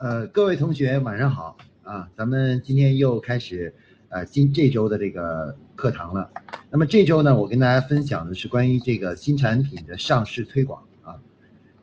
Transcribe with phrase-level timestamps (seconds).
[0.00, 2.08] 呃，各位同学晚上好啊！
[2.16, 3.74] 咱们今天又开始
[4.08, 6.30] 呃今这周的这个课堂了。
[6.70, 11.20] 那么这周呢，我跟大家分享的是关于这个新产品的上市推广啊。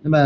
[0.01, 0.17] 那么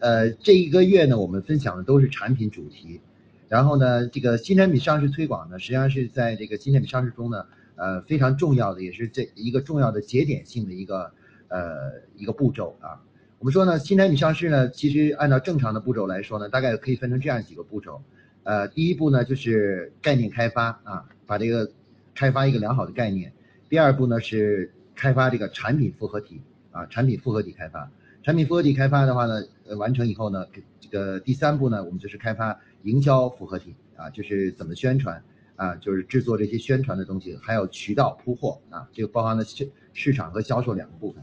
[0.00, 3.00] 呃这一个月呢，我们分享的都是产品主题。
[3.46, 11.12] 然后呢，这个新产品上市推广呢，实际上是在这个新产品上市中呢，呃非常重要的，也是这一个重要的节点性的一个
[11.46, 13.05] 呃一个步骤啊。
[13.38, 18.02] 我们说呢，新产品上市呢，其实按照正常的步骤来说呢，大概可以分成这样几个步骤。
[18.44, 21.70] 呃，第一步呢就是概念开发啊，把这个
[22.14, 23.30] 开发一个良好的概念。
[23.68, 26.40] 第二步呢是开发这个产品复合体
[26.72, 27.90] 啊，产品复合体开发。
[28.22, 30.46] 产品复合体开发的话呢，呃，完成以后呢，
[30.80, 35.22] 这个第三步呢，我们就是开发营销复合体啊，就是怎么宣传
[35.56, 41.22] 啊，就是制作这些宣传的东西，还有渠道铺货啊，这个包含了市市场和销售两个部分。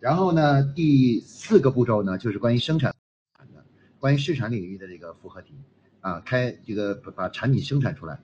[0.00, 2.94] 然后呢，第四个步骤呢，就是关于生产
[3.38, 3.64] 的，
[3.98, 5.54] 关于市场领域的这个复合体，
[6.00, 8.20] 啊，开这个把产品生产出来。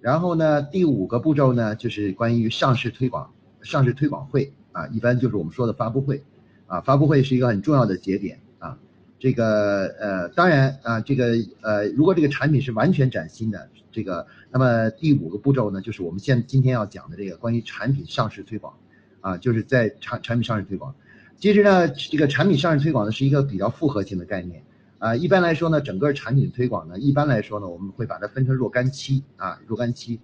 [0.00, 6.22] 然后呢，第五个步骤呢，就是关于上市推广，上市推广会啊，一般就是我们说的发布会，
[6.68, 8.78] 啊，发布会是一个很重要的节点啊。
[9.18, 18.72] 这个呃，当然啊，这个呃，如果这个产品是完全崭新的，这个，那么第五个步骤呢，就是我们现今天要讲的这个关于产品上市推广，
[19.20, 20.94] 啊，就是在产产品上市推广。
[21.38, 24.60] 其实呢，这个产品上市推广呢是一个比较复合性的概念
[24.98, 25.14] 啊。
[25.14, 30.18] 一般来说呢，整个产品推广呢，一般来说呢，我们会把它分成若干期啊，若干期。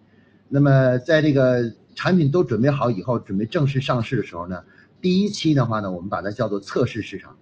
[0.48, 4.64] 那么在这个产品都准备好以后，准备正式上市的时候呢，
[5.00, 7.36] 第一期的话呢，我们把它叫做测试市场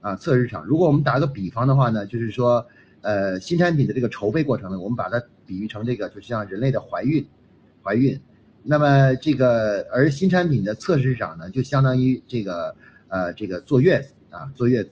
[0.00, 0.64] 啊，测试市场。
[0.64, 2.64] 如果我们打个比方的话呢，就是说，
[3.00, 7.26] 呃，新产品的这个筹备过程呢，我们把它比喻成这个，就像人类的怀孕，
[7.82, 8.20] 怀孕。
[8.62, 12.72] 那么这个而新产品的测试市场呢，就相当于这个。
[13.16, 14.90] 呃，这个坐月子啊，坐月子。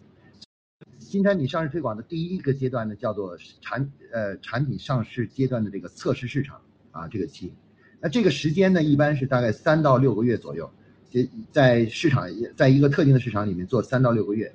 [0.99, 6.59] 新产品上市推广的第一个阶段呢，叫做产呃产品上市阶段的这个测试市场
[6.91, 7.53] 啊，这个期。
[8.01, 10.71] 那这个时间呢，一般是大概三到六个月左右，
[11.53, 12.27] 在市场
[12.57, 14.55] 在一个特定的市场里面做三到六个月。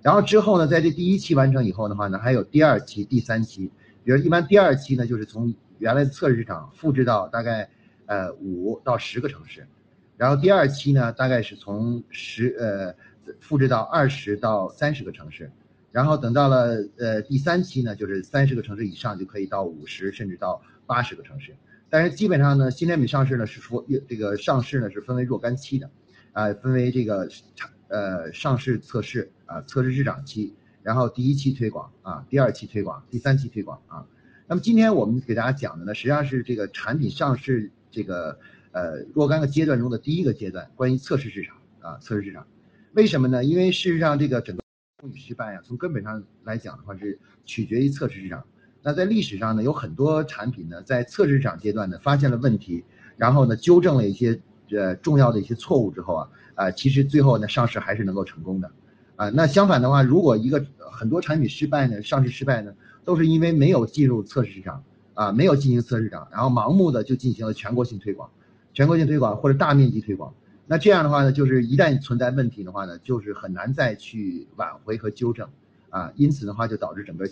[0.00, 3.70] 然后之后呢，在这第一期完成以后的话呢，还有第二期、第三期。
[4.04, 7.68] 比如一般第二期呢，就是从原来的测试市场复制到大概
[8.06, 9.66] 呃五到十个城市。
[10.22, 12.94] 然后第二期呢，大概是从十呃
[13.40, 15.50] 复制到二十到三十个城市，
[15.90, 21.56] 然后等到了呃第三期呢，就是三十个城市以上就可以到五十甚至到八十个城市。
[21.90, 25.90] 但是基本上呢，新产品上市呢是说这个上市呢是分为若干期的，
[26.30, 34.06] 啊，分为这个产呃上市测试啊测试市场期，然后第一期推广啊，第二期推广，第三期推广啊。
[34.46, 38.38] 那么今天我们给大家讲的呢，实际上是这个产品上市这个。
[38.72, 42.46] 呃，若干个阶段中的第一个阶段，关于测试市场啊，测试市场，
[42.94, 43.44] 为什么呢？
[43.44, 44.62] 因为事实上，这个整个
[45.14, 48.42] 失败啊，从根本上来讲的话，是取决于测试市场。
[48.82, 52.82] 那在历史上呢，有很多产品呢，在测试市场阶段呢，发现了问题，
[53.16, 54.40] 然后呢，纠正了一些
[54.70, 58.70] 呃重要的一些错误之后啊，啊，其实最后呢，上市还是能够成功的，
[59.16, 62.74] 啊，那相反的话，如果一个很多产品失败呢，上市失败呢，
[63.04, 64.82] 都是因为没有进入测试市场
[65.14, 68.30] 啊，没有进行测试市场，然后盲目的就进行了全国性推广。
[68.74, 70.34] 全国性推广或者大面积推广，
[70.66, 75.48] 那这样的话呢，就是一旦存在问题的话呢，就是很难再去挽回和纠正，
[75.90, 77.26] 啊，因此的话就导致整个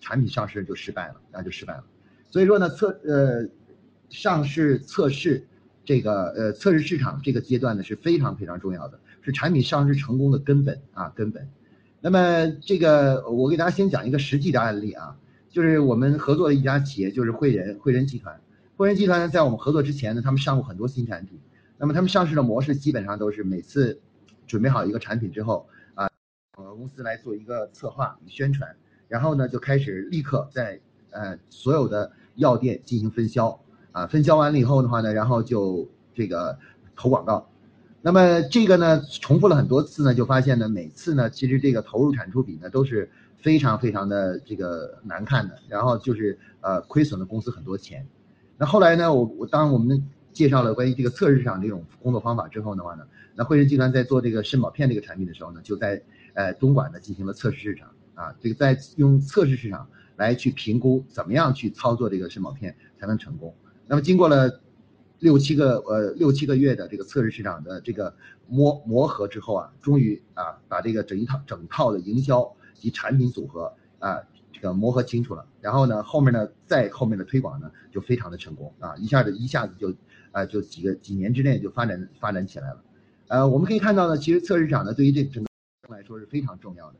[0.00, 1.84] 产品上市就失败了，那就失败了。
[2.30, 3.48] 所以说呢，测呃
[4.10, 5.46] 上市测试
[5.84, 11.48] 这个呃测试市场这个阶段呢是非常非常重要的，是产品上市成功的根本啊根本。
[12.02, 15.16] 那么这个我给大家先讲一个实际的案例啊，
[15.48, 18.38] 就是我们合作的一家企业就是汇仁汇仁集团。
[18.84, 21.40] 汇仁集团在我们合作之前呢，他们上过很多新产品。
[21.78, 23.98] 那么他们上市的模式基本上都是每次
[24.46, 26.06] 准备好一个产品之后啊，
[26.58, 28.76] 呃公司来做一个策划与宣传，
[29.08, 30.78] 然后呢就开始立刻在
[31.12, 33.58] 呃所有的药店进行分销
[33.90, 36.58] 啊，分销完了以后的话呢，然后就这个
[36.94, 37.48] 投广告。
[38.02, 48.06] 那么这个呢重复了很多次呢，就发现呢每次呢其实这个投入产出比呢都是非常非常的这个难看的，然后就是呃亏损了公司很多钱。
[48.56, 49.12] 那后来呢？
[49.12, 53.04] 我我当我们介绍了关于这个测试市场这种工作方法之后的话呢，
[53.34, 56.00] 那汇仁集团在做这个肾宝片这个产品的时候呢，就在
[56.34, 63.52] 呃东莞呢进行了测试市场啊，这个在用测试市场来去评估怎么样去操作这个肾宝片才能成功。
[63.88, 64.60] 那么经过了
[65.18, 68.14] 六七个呃六七个月的这个测试市场的这个
[68.46, 74.22] 磨磨合之后啊，终于啊把这个整一套整套的营销及产品组合啊。
[74.64, 79.94] 这个磨合清楚了，然后呢，后面呢，再后面的推广呢，就非常的成功啊，一下子一下子就，
[80.32, 82.82] 啊，就几个几年之内就发展发展起来了，
[83.28, 86.96] 呃，我们可以看到呢，其实测试场呢，对于这整个来说是非常重要的，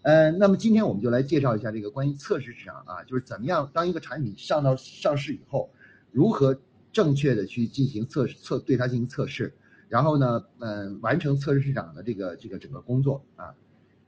[0.00, 5.70] 呃，那么今天我们就来介绍一下这个关于测试市场啊，就是怎么样当一个产品上到上市以后，
[6.10, 6.58] 如何
[6.90, 9.52] 正确的去进行测试测对它进行测试，
[9.90, 13.54] 然后呢，嗯，完成测试市场的这个这个整个工作啊。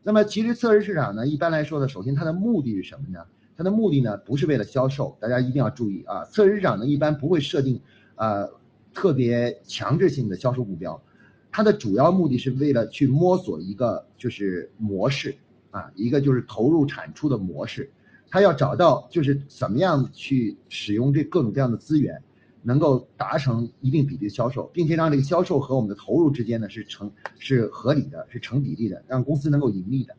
[0.06, 3.18] 那么其实测试市场呢，一般来说呢，首先它的目的是什么呢？
[3.56, 6.24] 它的目的呢，不是为了销售，大家一定要注意啊。
[6.26, 7.80] 测试市场呢，一般不会设定
[8.14, 8.48] 呃
[8.94, 11.02] 特别强制性的销售目标，
[11.50, 15.36] 它的主要目的是为了去摸索一个就是模式。
[15.72, 17.90] 啊，一个就是投入产出的模式，
[18.30, 22.22] 他要找到就是怎么样去使用这各种各样的资源，
[22.66, 30.16] 能够达成一定比例的销售，并且让这个销售和我们的投入之间呢是成是合理的，是成比例的，让公司能够盈利的，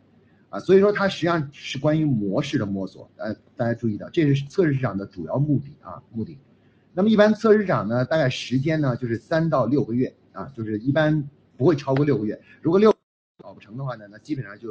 [0.50, 6.40] 啊，所以说它实际上是关于模式的摸索，呃，大家注意到这是测试市场的主要目的啊，目的。
[6.94, 12.94] 那么一般测试市场呢，大概时间呢就是三到六个月啊，就是一般不会超过六个月，如果六
[13.44, 14.70] 搞不成的话呢，那基本上就。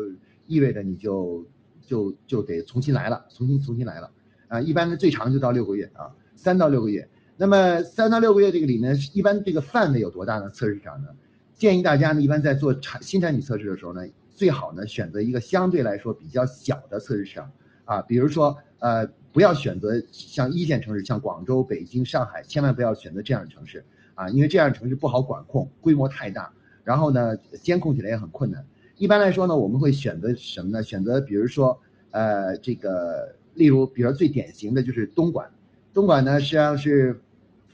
[0.49, 1.45] 意味着你就
[1.85, 4.09] 就就得重新来了，重新重新来了，
[4.47, 7.09] 啊，一般的最长就到六个月啊，三到六个月。
[7.39, 10.49] 那么三到六个月这个里面，一般这个范围有多大呢？
[10.51, 11.09] 测试市场呢？
[11.55, 17.51] 建议大家呢，一般在做产新产品测试的时候呢，最好呢选择一个相对来说比较小的测试市场
[17.85, 23.85] 啊，比如说呃，不要选择像一线城市，像广州、北京、上海，千万不要选择这样的城市
[24.15, 26.53] 啊，因为这样的城市不好管控，规模太大，
[26.85, 28.65] 然后呢，监控起来也很困难。
[28.97, 30.83] 一般来说呢，我们会选择什么呢？
[30.83, 31.79] 选择比如说，
[32.11, 35.51] 呃，这个，例如，比如最典型的就是东莞，
[35.93, 37.19] 东莞呢实际上是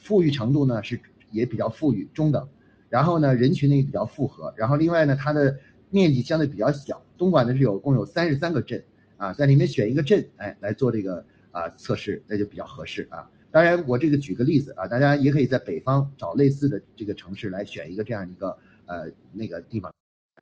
[0.02, 1.00] 富裕程度呢是
[1.30, 2.48] 也比较富裕中等，
[2.88, 5.56] 然后呢人群呢也比较复合，然后另外呢它的
[5.90, 8.82] 面积相对比较小，东莞呢是有共有三十三个镇
[9.16, 13.30] 啊，在里面选一个镇，哎来做这个啊测试，那就比较合适啊。
[13.50, 19.92] 当然我这个举个例子啊，大家也可以在北方找类似的这个城市来选一个这样一个呃那个地方。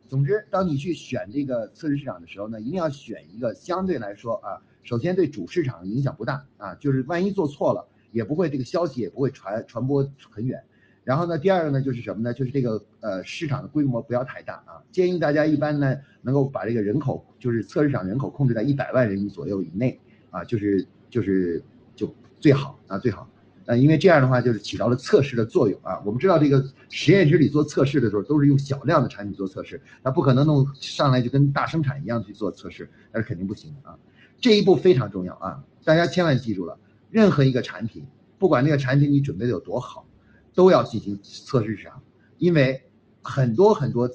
[0.09, 10.62] 总之，当你去选这个测试市场的时候呢，一定要选一个相对来说啊，首先对主市场影响不大啊，就是万一做错了，也不会这个消息也不会传传播很远。
[11.03, 12.33] 然后呢，第二个呢就是什么呢？
[12.33, 19.99] 就是这个呃市场的规模不要太大啊，建议大家一般呢能够把这个人口就是测试场人口控制在一百万人左右以内
[20.31, 21.62] 啊，就是就是
[21.97, 23.29] 就最好啊最好。
[23.65, 26.01] 呃，因为这样的话就是起到了测试的作用啊。
[26.05, 33.99] 我们知道这个实验室里做测试的时候都是用小量的产品做测试，那不可能弄上来就跟大生产一样去做测试，那是肯定不行的啊。
[34.41, 36.79] 这一步非常重要啊，大家千万记住了，
[37.11, 38.07] 任何一个产品，
[38.39, 40.07] 不管那个产品你准备的有多好，
[40.55, 42.03] 都要进行测试市场，
[42.39, 42.83] 因为
[43.23, 44.11] 很多很多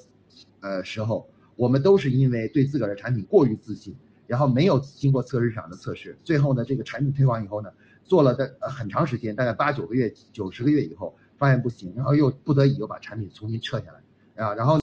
[0.60, 3.94] 呃时候，我们都是因为对自个儿的产品过于自信，
[4.26, 7.70] 然后没有经过测试市场的测试，最后呢这个产品推广以后呢。
[8.08, 14.78] 做了的很长时间，大概八九个月、九十个月以后，发现不行，然后又不得已又把产品重新撤下来，啊，然后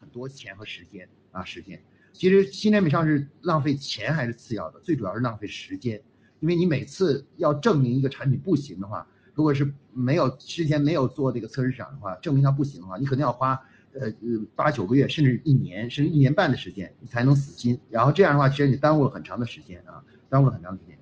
[0.00, 1.82] 很多钱和时间啊，时间。
[2.12, 6.00] 其实新产品上市浪费钱还是次要的，最主要是浪费时间，
[6.40, 13.60] 因为你每次要证明一个产品不行的话，如果是没有之前没有做这个测试场的话，证明它不行的话，你可能要花
[13.92, 17.78] 呃呃八九个月，甚至一年，甚至一年半的时间，你才能死心。
[17.90, 20.98] 然后这样的话，其实你耽误了很长的时间啊，耽误了很长时间。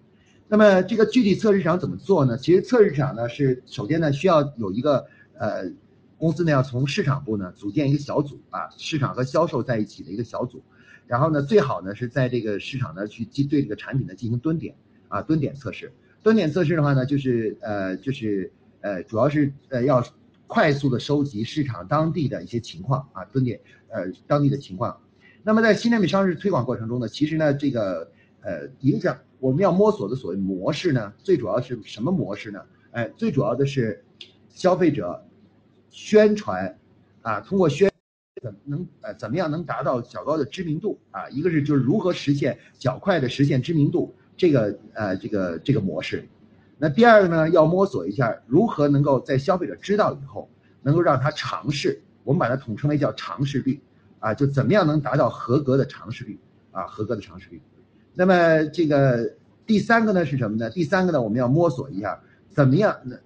[0.49, 2.39] 那么这个具体测试场怎么做呢？
[2.39, 5.06] 其实测试场呢是首先呢需要有一个
[5.37, 5.73] 呃
[6.17, 10.62] 公司呢要从市场部呢组建一个小组啊，市场和销售在一起的一个小组，
[11.09, 14.77] 然后呢最好呢是在这个市场呢去进对这个产品呢进行蹲点
[15.08, 15.93] 啊蹲点测试。
[16.22, 20.05] 蹲点测试的话呢就是呃就是呃主要是呃要
[20.46, 25.01] 快速的收集市场当地的一些情况啊蹲点呃当地的情况。
[25.43, 28.10] 那么在新产品上市推广过程中呢，其实呢这个
[28.43, 29.19] 呃影响。
[29.39, 32.63] 我们要摸索的所谓模式呢，最主要是什么模式呢？
[32.93, 34.03] 哎，最主要的是
[34.48, 35.22] 消费者
[35.91, 36.79] 宣传
[37.20, 37.93] 啊，通过宣
[38.43, 41.29] 怎么能呃怎么样能达到较高的知名度啊？
[41.29, 46.28] 一个是就是如何实现较快的实现知名度，这个呃这个这个模式。
[46.78, 50.48] 那第二个呢，要摸索一下如何能够在消费者知道以后，
[50.82, 53.81] 能够让他尝试，我们把它统称为叫尝试率
[54.19, 56.38] 啊，就怎么样能达到合格的尝试率
[56.72, 57.62] 啊，合格的尝试率。
[58.12, 59.34] 那么这个
[59.66, 60.69] 第三个呢是什么呢？
[60.69, 63.19] 第三个呢，我们要摸索一下，怎么样能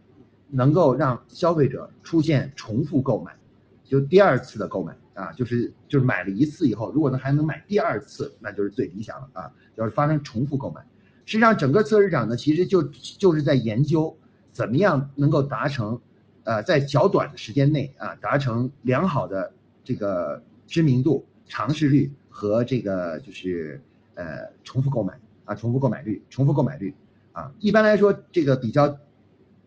[0.48, 3.34] 能够让消费者出现重复购买，
[3.82, 10.80] 就第二次的购买啊，就是就是买了一次以后，如果呢还能买第二次，那就是最理想了啊，就是发生重复购买。
[11.26, 14.16] 实际上，整个测试场呢，其实就就是在研究
[14.52, 16.00] 怎么样能够达成，
[16.44, 19.52] 呃，在较短的时间内啊，达成良好的
[19.84, 23.80] 这个知名度、尝试率和这个就是。
[24.16, 26.94] 呃，重复购买啊，重复购买率，重复购买率
[27.32, 28.98] 啊，一般来说，这个比较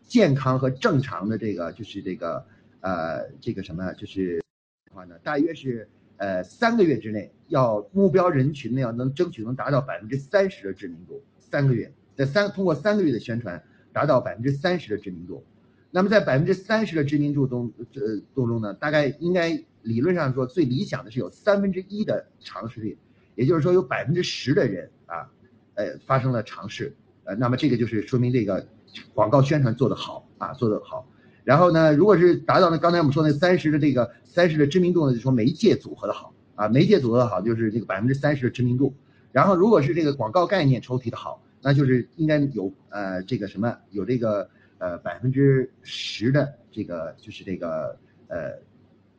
[0.03, 2.45] 健康和正常的这个就是这个
[2.81, 4.43] 呃，这个什么，就是
[4.85, 6.43] 的话呢，大约是呃。
[6.43, 15.45] 三个月之内要目标人群呢要能争取能达到百分之三十的知名度，三个月在三通过三个月的宣传达到百分之三十的知名度。
[15.91, 22.97] 那么在百分之三十的知名度中，呃当中呢，大概应该理论上说最理想的是有三分之一的尝试率，
[23.35, 25.29] 也就是说有百分之十的人啊，
[25.75, 28.65] 呃发生了尝试，呃那么这个就是说明这个
[29.13, 31.07] 广告宣传做得好啊，做得好。
[31.43, 38.95] 然后呢，如果是达到了刚才我们说那三十的这个三十的知名度呢，就说媒介组合的好啊，媒介组合的好就是这个百分之三十的知名度。
[39.31, 44.47] 然后如果是这个广告概念抽题的好，那就是应该有呃这个什么有这个。
[44.79, 48.51] 呃，百分之十的这个就是这个呃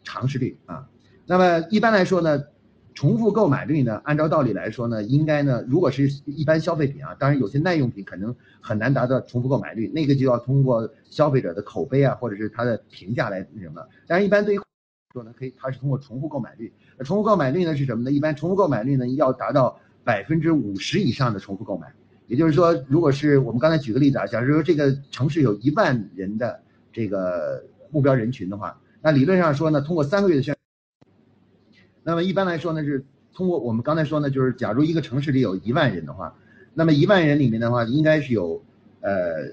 [0.02, 0.86] 尝试率啊。
[1.24, 2.44] 那么一般来说呢，
[2.92, 13.82] 重复购买率呢，按照道理来说呢，应该呢，如果是一般消费品啊，当然有些耐用品可能很难达到重复购买率，那个就要通过消费者的口碑啊，或者是他的评价来那什么。
[14.06, 14.60] 但是一般对于
[15.14, 16.70] 说呢，可以它是通过重复购买率。
[16.98, 18.12] 重复购买率呢是什么呢？
[18.12, 21.90] 一般重复购买率呢要达到百分之五十以上的重复购买。
[22.26, 26.62] 也就是说，如果是我们刚才举个例子啊，假如说这个城市有一万人的
[26.92, 30.56] 这个目标人群的话，那理论上说呢，通过三个月的宣，
[32.02, 33.04] 那么一般来说呢，是
[33.34, 36.34] 通过我们刚才说呢，就是假如一个城市里有一万人的话，
[36.72, 38.64] 那么一万人里面的话，应该是有
[39.00, 39.50] 呃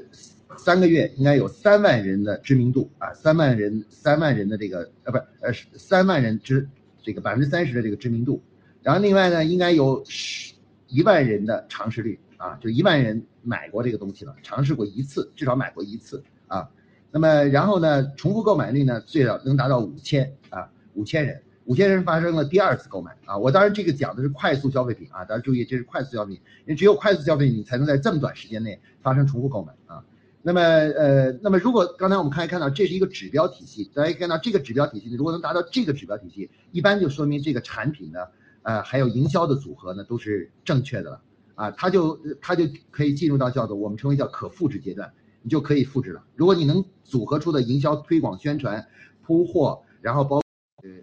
[0.57, 6.69] 三个月应该有三万人的知名度啊，三万人三万人的这个呃不是呃三万人知
[7.03, 8.41] 这个百分之三十的这个知名度，
[8.81, 10.53] 然后另外呢，应该有十
[10.87, 12.17] 一万人的尝试率。
[12.41, 16.67] 啊，就一万人买过这个东西了，尝试过一次，至少买过一次啊。
[17.11, 23.37] 那么然后呢，重复购买率呢，最少能达到五千啊，五千人，五千人发生了第二次购买啊。
[23.37, 30.03] 我当然这个讲的是快速消费品啊，大家注意，这是快速消费品，因为只有快速消费品你才能在这么短时间内发生重复购买啊。
[30.41, 38.19] 那么呃，那么如果刚才我们可以看到，这是一个指标体系，大家看到这个指标体系，如果能达到这个指标体系，一般就说明这个产品呢，
[38.63, 41.21] 呃，还有营销的组合呢，都是正确的了。
[41.55, 46.23] 啊，它就它就可以进入到叫做我们称为叫可复制阶段，你就可以复制了。
[46.35, 48.87] 如果你能组合出的营销推广宣传、
[49.21, 50.41] 铺货，然后包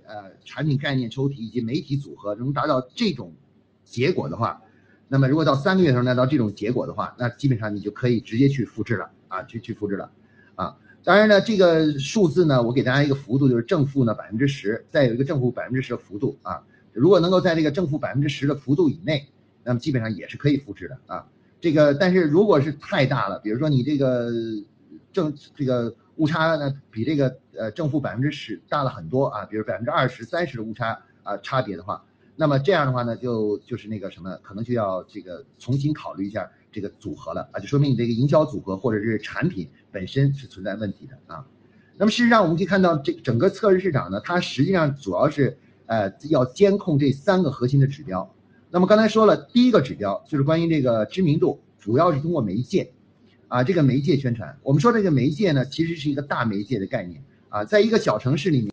[0.06, 3.32] 呃产品概念抽题以及媒体组合，能达到这种
[3.84, 4.60] 结果的话，
[5.06, 10.10] 那么如果到三个月的时候达到这种结果的话，那基本上你就可以直接去复制了啊，去去复制了
[10.56, 10.76] 啊。
[11.04, 16.64] 当然呢，这个数字呢，我给大家一个幅度，就是正负呢百分之十，再有一个正负百分之十的幅度啊。
[16.92, 19.28] 如果能够在这个正负百分之十的幅度以内。
[19.68, 21.26] 那么基本上也是可以复制的啊，
[21.60, 24.30] 这个但是如果是太大了，比如说你这个
[25.12, 32.02] 正这个误差呢比这个呃正负百分之十大了很多啊，比如百分之二十三十的误差啊差别的话，
[32.34, 41.44] 那么这样的话呢就就是那个什么，可能就要这个重新考虑一下这个组合了啊，就说明你这个营销组合或者是产品本身是存在问题的啊。
[41.98, 48.34] 那么事实上我们可以看到，这整个测试市场呢，它实际上主要是呃要监控这三个核心的指标。
[48.70, 52.92] 那么刚才说了，第一个指标就是关于这个知名度，主要是通过媒介，
[53.48, 54.58] 啊，这个媒介宣传。
[54.62, 58.70] 我们说这个媒介呢，其实是一个大媒介的概念啊，在一个小城市里面，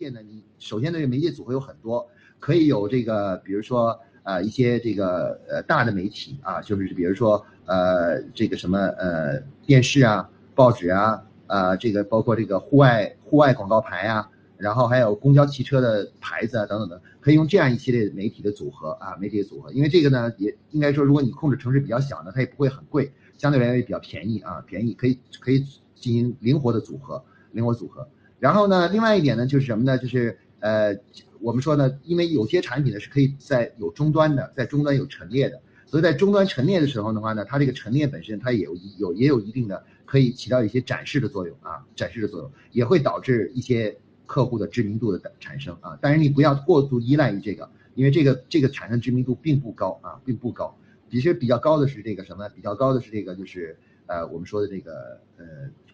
[0.00, 2.08] 介呢，你首先这个媒介组合有很多，
[2.40, 14.28] 可以有这个，比如说呃一些这个呃大的媒体啊，就是比如说呃这个什么呃电视啊、报纸啊，呃这个包括这个户外户外广告牌啊。
[14.58, 25.60] 然后还有公交汽车的牌子啊，等等的，可以用这样一系列媒体的组合啊，媒体的组合，因为这个呢，也应该说，如果你控制城市比较小呢，它也不会很贵，相对来说也比较便宜啊，便宜可以可以
[25.94, 27.22] 进行灵活的组合，
[27.52, 28.08] 灵活组合。
[28.38, 29.98] 然后呢，另外一点呢，就是什么呢？
[29.98, 30.96] 就是呃，
[31.40, 43.98] 我们说呢，因为有些产品呢是可以在有终端的，在终端有陈列的，所以在终端陈列的时候的话呢，它这个陈列本身它也有有也有一定的可以起到一些展示的作用啊，展示的作用也会导致一些。
[44.26, 50.76] 客户的知名度的产生啊，但是你不要过度依赖于这个，因为这个这个产生知名度并不高啊，并不高。
[51.08, 52.48] 其实比较高的是这个什么？
[52.50, 55.44] 比较高的是这个就是呃我们说的这个呃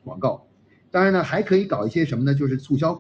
[0.03, 0.47] 广告。
[0.91, 2.35] 当然呢，还可以搞一些什么呢？
[2.35, 2.99] 就是促销。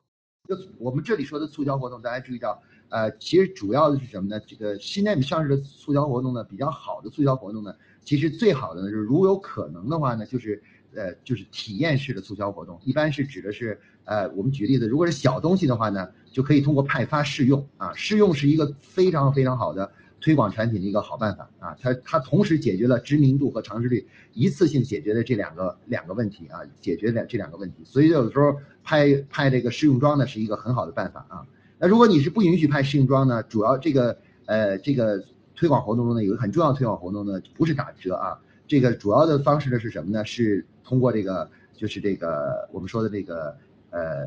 [0.48, 4.40] 就我们这里说的促销活动，大家注意到呃，其实主要的是什么呢？
[4.46, 10.62] 这个新产品上市的促销活动呢，比较好的促销活动呢，其实最好的呢是如有可能的话呢，就是
[10.94, 13.80] 呃就是体验式的促销活动，一般是指的是。
[14.04, 31.46] 呃，我们举例子，如果是小东西的话呢，就可以通过派发试用啊，试用是一个非常非常好的推广产品的一个好办法啊，它它同时解决了知名度和尝试率，一次性解决了这两个两个问题啊，解决了这两个问题，所以有的时候派派这个试用装呢是一个很好的办法啊。
[31.78, 40.24] 那如果你是不允许派试用装呢，主要这个呃这个推广活动中呢有一个很重要的推广活动呢不是打折啊，这个主要的方式呢是什么呢？
[40.24, 43.56] 是通过这个就是这个我们说的这个。
[43.94, 44.26] 呃，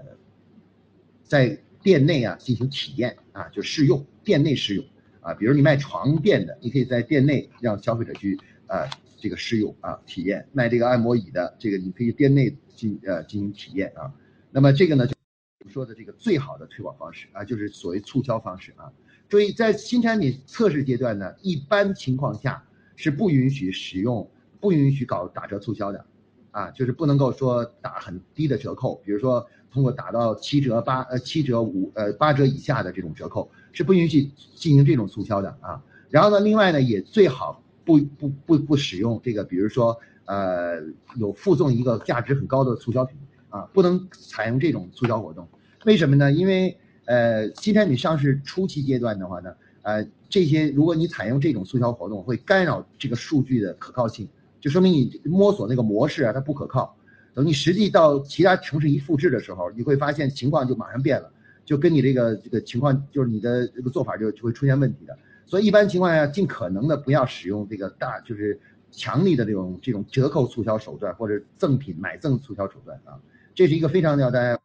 [1.24, 4.86] 在店内啊进行体验啊，就试用，店内试用
[5.22, 14.14] 啊，比如你卖床垫的，你可以在店内让消费者去啊这个试用啊体验，卖这个按摩椅的，这个你可以店内进呃进行体验啊。
[14.52, 15.16] 那么这个呢，就
[15.62, 18.94] 我们说的这个最好的推广方式啊，就是所谓促销方式啊。
[19.28, 22.64] 注意，在新产品测试阶段呢，一般情况下
[22.96, 26.06] 是不允许使用，不允许搞打折促销的。
[26.56, 35.84] 啊，就是不能够说打很低的折扣，比如说通过打到七折八呃七折五呃八折以下的这种折扣是不允许进行这种促销的啊。
[36.10, 40.82] 然后呢，另外呢也最好不不不不使用这个，比如说呃
[41.18, 43.18] 有附赠一个价值很高的促销品
[43.50, 45.46] 啊，不能采用这种促销活动。
[45.84, 46.32] 为什么呢？
[46.32, 54.30] 因为呃新产品上市初期阶段的话呢，呃这些如果你采用这种促销活动，会干扰这个数据的可靠性。
[54.66, 56.98] 就说明你摸索那个模式啊，它不可靠。
[57.36, 61.32] 等你实际到其他城市一复制的时候，你会发现情况就马上变了，
[61.64, 65.16] 就跟你这个这个情况，就是你的这个做法就就会出现问题的。
[65.46, 73.22] 所以一般情况下，尽可能的不要使用这个大就是强力的这种这种折扣促销手段或者赠品买赠促销手段啊，
[73.54, 74.60] 这是一个非常要大家，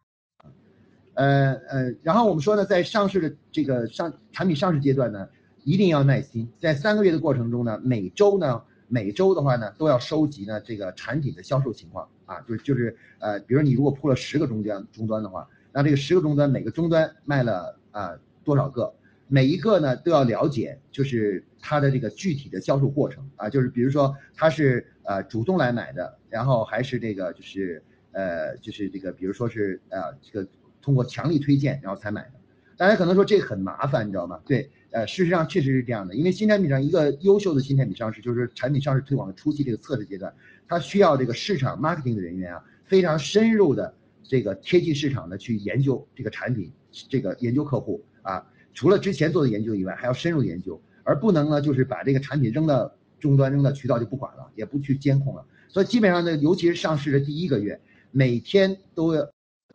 [1.13, 5.27] 呃呃，然后我们说呢，在上市的这个上产品上市阶段呢，
[5.63, 8.63] 一定要耐心，在三个月的过程中呢，每周呢。
[8.93, 18.93] 每周的话呢，都要收集呢这个产品的销售情况啊，就是就是呃，比如你如果铺了十个终端终端的话，那这个十个终端每个终端卖了啊多少个，
[19.29, 27.81] 每一个呢都要了解，就是它的这个具体的销售过程啊，就是比如说他是呃主动来买的，然后还是这个就是
[28.11, 30.45] 呃就是这个比如说是呃这个
[30.81, 32.40] 通过强力推荐然后才买的，
[32.81, 34.39] 大家可能说这很麻烦，你知道吗？
[34.43, 34.71] 对。
[34.89, 40.33] 呃，事实上确实是这样的，因为新产品上一个优秀的新产品上市，就是产品上市推广的初期这个测试阶段，
[40.67, 46.71] 它需要这个市场 marketing 的人员啊，非常深入的这个贴近市场的去研究这个产品，
[47.07, 59.29] 这个研究客户啊，除了之前做的研究以外，还要深入研究，而不能呢就是把这个产品扔到终端扔到渠道就不管了，也不去监控了，所以基本上呢，尤其是上市的第一个月，每天都要。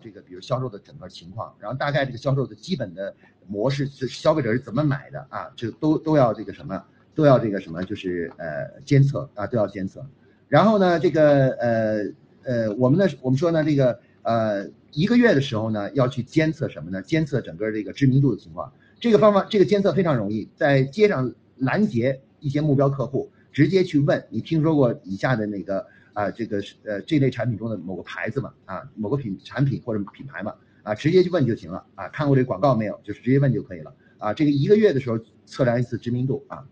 [0.07, 3.13] 这个比如销售的整个情况，然后大概这个销售的基本的
[3.49, 5.51] 模式是消费者是怎么买的啊？
[5.57, 6.81] 这都都要这个什么，
[7.13, 10.07] 都要这个什么，就是呃监测啊，都要监测。
[10.47, 12.05] 然后呢，这个呃
[12.45, 17.03] 呃，我们呢，我们说呢，这个呃一个月的时候呢，要去监测什么呢？
[17.03, 18.73] 监测整个这个知名度的情况。
[19.01, 25.85] 这个方法，这个监测非常容易，在街上拦截一些目标客户，直接去问你听说过以下的那个。
[26.17, 36.65] 啊，这个是呃这类产品中的某个牌子嘛，啊，某个品产品或者品牌嘛，啊，直接去问就行了，啊，看过这广告没有，就是直接问就可以了，啊，这个一个月的时候测量一次知名度啊，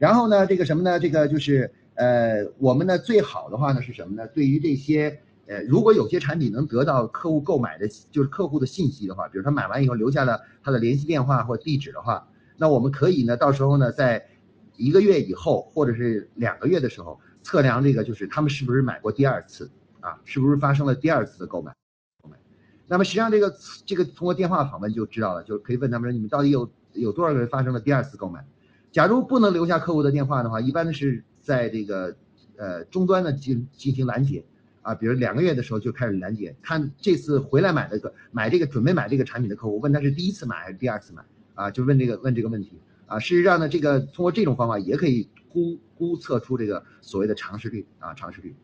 [0.00, 0.98] 然后呢，这个什么呢？
[0.98, 4.26] 这个就是呃，我们呢最好的话呢是什么呢？
[4.34, 14.26] 对于这些呃，如果有些产品能得到客户购买的，就是客户的信息的话，比如他买完以后留下了他的联系电话或地址的话，那我们可以呢，到时候呢，在
[14.74, 17.20] 一个月以后或者是两个月的时候。
[17.42, 19.70] 测量这个就是他们是不是买过第二次
[20.00, 20.18] 啊？
[20.24, 21.72] 是不是发生了第二次的购买？
[22.90, 28.42] 那么实际上这个这个通过电话访问就知道了，就可以问他们说你们到底有有多少个人发生了第二次购买？
[28.90, 32.16] 假如不能留下客户的电话的话，一般的是在这个
[32.56, 34.42] 呃终端呢进进行拦截
[34.80, 41.22] 啊，比如两个月的时候就开始拦截，看这次回来买的个买这个准备买这个产品的客户，问他是第一次买还是第二次买
[41.54, 41.70] 啊？
[41.70, 42.72] 就问这个问这个问题
[43.06, 43.18] 啊。
[43.18, 45.28] 事实上呢，这个通过这种方法也可以。
[45.50, 48.54] 估估测出这个所谓的尝试率啊，尝试率。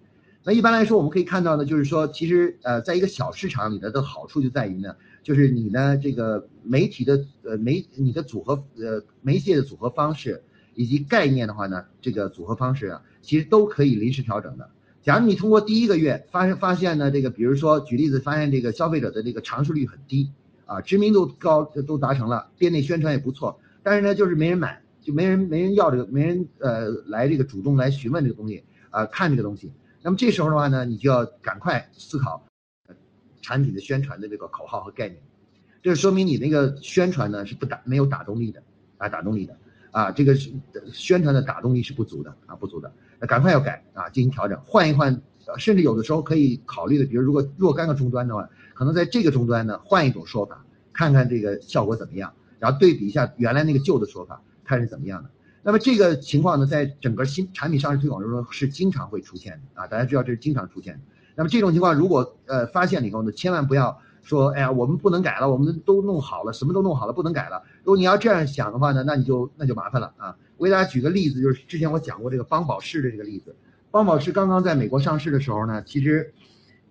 [0.47, 10.43] 那一般来说，我们可以看到呢，就是说，其实呃，在一个小市场里的的好处就在于呢，就是你呢这个媒体的呃媒你的组合呃媒介的组合方式
[10.75, 14.69] 以及概念的话呢，这个组合方式啊，其实都可以临时调整的。
[15.03, 20.31] 假如你通过第一个月发现发现呢，这个比如说举例子，发现这个消费者的这个尝试率很低
[20.67, 24.84] 啊，知名度高都达成了，店内宣传也不错，但是呢，就是没人买。
[25.05, 29.71] 就没人没人要这个，没人呃来这个主动来询问这个东西啊，看这个东西。
[30.03, 32.43] 那么这时候的话呢，你就要赶快思考
[33.43, 35.21] 产品的宣传的这个口号和概念。
[35.83, 38.63] 这说明你那个宣传呢是不打没有打动力的
[38.97, 39.55] 啊，打动力的
[39.91, 40.35] 啊，这个
[40.93, 42.91] 宣传的打动力是不足的啊，不足的。
[43.29, 45.21] 赶快要改啊，进行调整，换一换，
[45.59, 54.43] 甚至有的时候可以考虑的，比如如果若干个终端的话，可能在这个终端呢换一种说法，看看这个效果怎么样，然后对比一下原来那个旧的说法。
[54.65, 55.31] 看是怎么样的，
[55.63, 61.01] 那么这个情况呢，在整个新产品上市推广中是经常会出现的啊，大家知道这是经常出现的。
[61.37, 67.63] 那么这种情况如果呃发现了以后呢，千万不要说，哎呀，我们不能改了，我们都弄好了，什么都弄好了，不能改了。
[67.83, 70.37] 如果你要这样想的话呢，那你就那就麻烦了啊。
[70.57, 73.57] 我给大家举个例子，就是之前我讲过这个邦宝适的这个例子。
[73.91, 76.33] 邦宝适刚刚在美国上市的时候呢，其实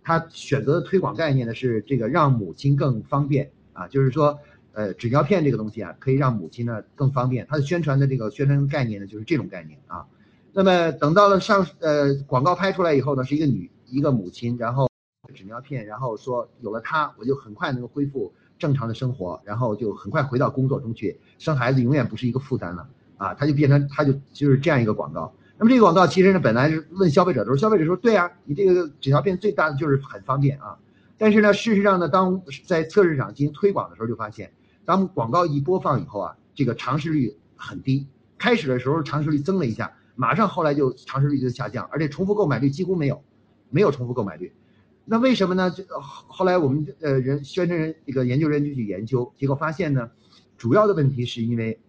[0.04, 4.40] 他选择的推广概念呢是这个让母亲更方便啊，就是说。
[4.74, 7.48] 呃纸尿片这个东西啊，可以让母亲呢更方便。
[7.50, 10.06] 它的宣传的这个宣传概念呢，就是这种概念啊。
[10.52, 14.90] 那么等到了上呃广告拍出来以后呢，是一个女一个母亲，然后
[15.34, 25.34] 纸尿片，然后说有了它，我就很快能够恢复正常的生活，然后就很快回到工作中去，生孩子永远不是一个负担了啊，它就变成它就就是这样一个广告。
[25.58, 30.78] 那么这个广告其实呢，本来是问消费者的时候，消费者说对啊，你这个纸尿片最大的就是很方便啊。
[31.18, 34.52] 但是呢，事实上呢，当在测试场进行推广的时候，就发现，
[34.86, 38.08] 当广告一播放以后啊，这个尝试率很低。
[38.38, 43.24] 开始的时候尝试率增了一下，马上后来就尝试率就下降，而且重复购买率几乎没有，
[43.70, 44.54] 没有重复购买率。
[45.06, 45.72] 那为什么呢？
[45.72, 50.12] 就后来我们呃人宣传人这个研究人员就去研究，结果发现呢，
[50.58, 51.80] 主要的问题是因为，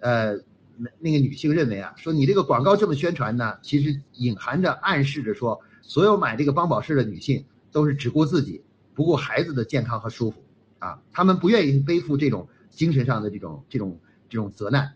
[0.00, 0.36] 呃，
[0.76, 7.44] 那那个女性认为啊，说你这个广告这么宣传呢，其实隐含着暗示着说，所有买这个邦宝适的女性。
[7.74, 8.62] 都是只顾自己，
[8.94, 10.43] 不顾孩子的健康和舒服，
[10.84, 14.92] 啊，他们不愿意背负这种精神上的这种这种这种责难，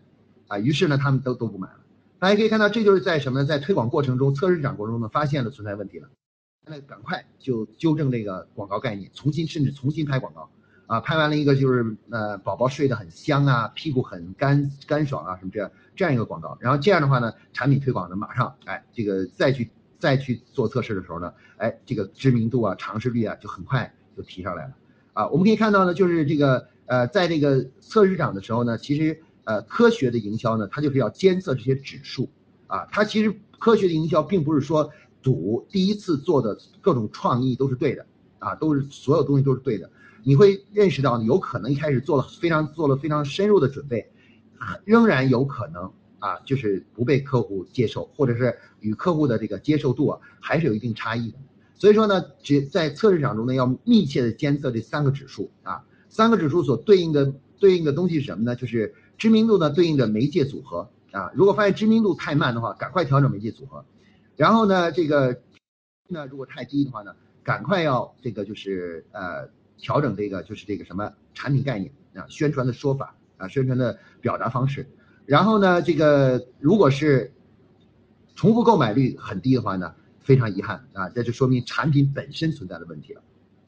[0.47, 1.79] 啊，于是呢，他们都都不买了。
[2.19, 3.45] 大家可以看到，这就是在什么呢？
[3.45, 6.07] 在推广过程中、测试市场过程中呢，发现了存在问题了，
[6.67, 10.47] 那赶快就纠正这个广告概念，重新甚至重新拍广告，
[10.85, 19.71] 啊，拍完了一个就是呃，宝宝睡得很香啊，屁股很干干爽啊，什么这样这样一个广告，然后这样的话呢，产品推广呢，马上哎，这个再去。
[19.99, 24.73] 再去做测试的时候呢，哎，这个知名度啊、尝试率啊，就很快就提上来了，
[25.19, 32.29] 啊，我们可以看到呢，就是这个呃，在这个测试场的时候呢，其实呃，科学的营销呢，它就是要监测这些指数，
[32.67, 34.89] 啊，它其实科学的营销并不是说
[35.21, 38.05] 赌第一次做的各种创意都是对的，
[38.37, 39.91] 啊，都是所有东西都是对的，
[40.23, 44.09] 你会认识到有可能一开始做了非常做了非常深入的准备，
[44.85, 45.91] 仍然有可能。
[46.19, 51.37] 啊，就是不被客户接受，或者是与客户的这个接受度啊，还是有一定差异的。
[51.79, 58.55] 所以说呢，只在测试场中呢，要密切的监测这三个指数啊，三个指数所对应的对应的东西是什么呢？
[58.55, 61.31] 就是知名度呢对应的媒介组合啊。
[61.33, 63.83] 如果发现知名度太慢的话，赶快调整媒介组合。
[64.35, 65.41] 然后呢，这个
[66.09, 74.85] 那如果太低的话呢，赶快要这个就是呃调整这个就是这个什么产品概念啊，宣传的说法啊，宣传的表达方式。
[75.25, 77.31] 然后呢，这个如果是
[78.35, 79.93] 重复购买率很低的话呢，
[80.29, 83.21] 非常遗憾啊，这就说明产品本身存在的问题了，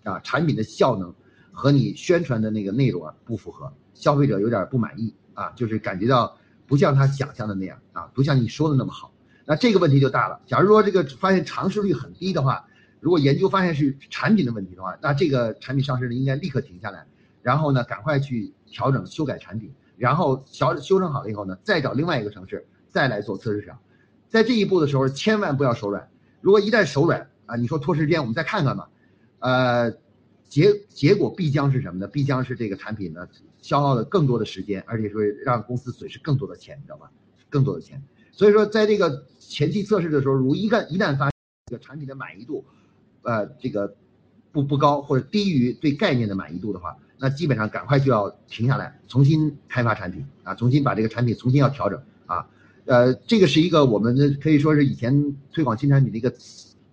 [0.03, 1.11] 啊，产品的效能
[1.51, 9.11] 和你宣传的那个内容啊不符合，消费者有点不满意啊，就是感觉到不像他想象的那样啊，不像你说的那么好，
[9.43, 10.39] 那这个问题就大了。
[10.45, 12.67] 假如说这个发现尝试率很低的话，
[12.99, 17.07] 如果研究发现是产品的问题的话，那这个产品上市呢应该立刻停下来，
[17.41, 19.73] 然后呢赶快去调整修改产品。
[19.97, 23.79] 然后调修正好了以后呢，再找另外一个城市再来做测试场，
[24.29, 26.07] 在这一步的时候千万不要手软。
[26.41, 28.89] 如果一旦手软啊，你说拖时间，我们再看看吧，
[29.39, 29.91] 呃，
[30.49, 32.07] 结结果必将是什么呢？
[32.07, 33.27] 必将是这个产品呢
[33.61, 37.11] 消耗了更多的时间，而且说让公司损失更多的钱，你知道吧？
[37.49, 38.01] 更多的钱。
[38.31, 41.29] 所以说，在这个前期测试的时候，如一旦一旦发
[41.67, 42.65] 这个产品的满意度，
[43.23, 43.95] 呃，这个
[44.51, 46.97] 不不高或者低于对概念的满意度的话。
[47.23, 52.01] 那基本上赶快就要停下来，重新开发产品啊，重新把这个产品重新要调整，
[52.85, 56.33] 呃，这个是一个我们可以说是以前推广新产品的一个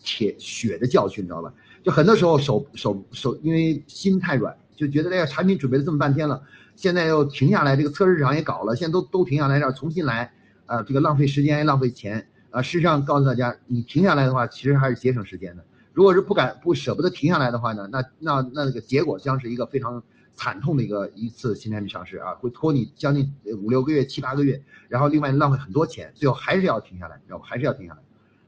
[0.01, 1.53] 铁血的教训，你知道吧？
[1.83, 6.43] 就很多时候手手手因为心太软，就觉得这个产品准备了这么半天了，
[6.77, 10.33] 现在又停下来，这个测试场也搞了，现在都都停下来，要重新来
[10.67, 12.61] 啊，这个浪费时间浪费钱啊。
[12.61, 15.65] 事实上告诉大家，你停下来的话，其实还是节省时间的。
[15.93, 20.03] 如果是不敢不舍不得停下来的话呢，那那那个结果将是一个非常。
[20.39, 27.45] 惨痛的一个一次新产品上市啊，会拖你将近五六个月、七八个月，然后另外浪费很多钱，最后还是要停下来，知道吧？
[27.45, 28.01] 还是要停下来，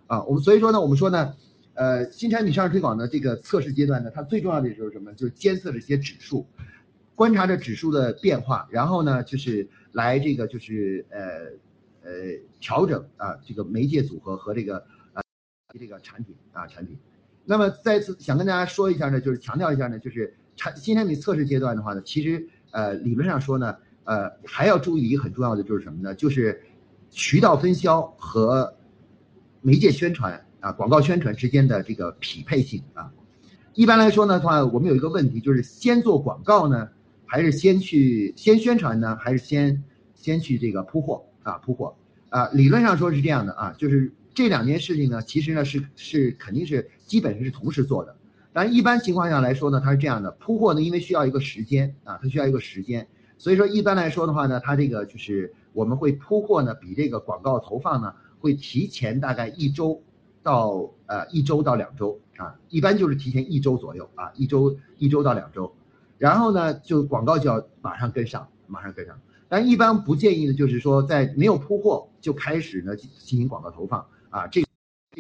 [0.07, 1.35] 啊，我们所以说呢，我们说呢，
[1.75, 5.13] 呃，新产品上市推广的这个测试阶段呢，它最重要的就是什么？
[5.15, 6.47] 就是监测这些指数，
[7.17, 11.21] 观察着指数的变化，然后呢，就是来这个就是呃
[12.09, 12.13] 呃
[12.61, 14.79] 调整啊这个媒介组合和这个
[15.13, 15.21] 啊
[15.77, 16.97] 这个产品啊产品。
[17.45, 20.37] 那么再次想跟大家说一下呢，就是强调一下呢，就是。
[20.61, 26.15] 产新产品测试阶段的话呢，其实呃理论上说呢，呃还要注意一个很重要的就是什么呢？
[26.15, 26.61] 就是
[27.11, 28.77] 渠道分销和
[29.63, 33.11] 媒介宣传啊广告宣传之间的这个匹配性啊。
[33.73, 36.91] 一般来说呢话，我们有一个问题就是先做广告呢，
[37.25, 39.83] 还是先去先宣传呢，还是先
[40.15, 41.97] 先去这个铺货啊铺货
[42.29, 42.49] 啊？
[42.49, 48.15] 理论上说是这样的啊，就是这两件事情呢，其实呢是是肯定是基本上是同时做的。
[48.53, 53.07] 但一般情况下来说呢，它是这样的，铺货呢，因为需要一个时间啊，它需要一个时间，
[53.39, 60.03] 所以说一般来说的话呢，它这个就是我们会铺货呢，比这个广告投放呢会提前大概一周
[60.43, 65.73] 到呃一周到两周啊，一般就是提前一周左右啊，一周一周到两周，
[66.19, 69.19] 然后呢，就广告就要马上跟上，马上跟上。
[69.49, 74.63] 但一般不建议的就是说，在没有铺货就开始呢进行广告投放啊，这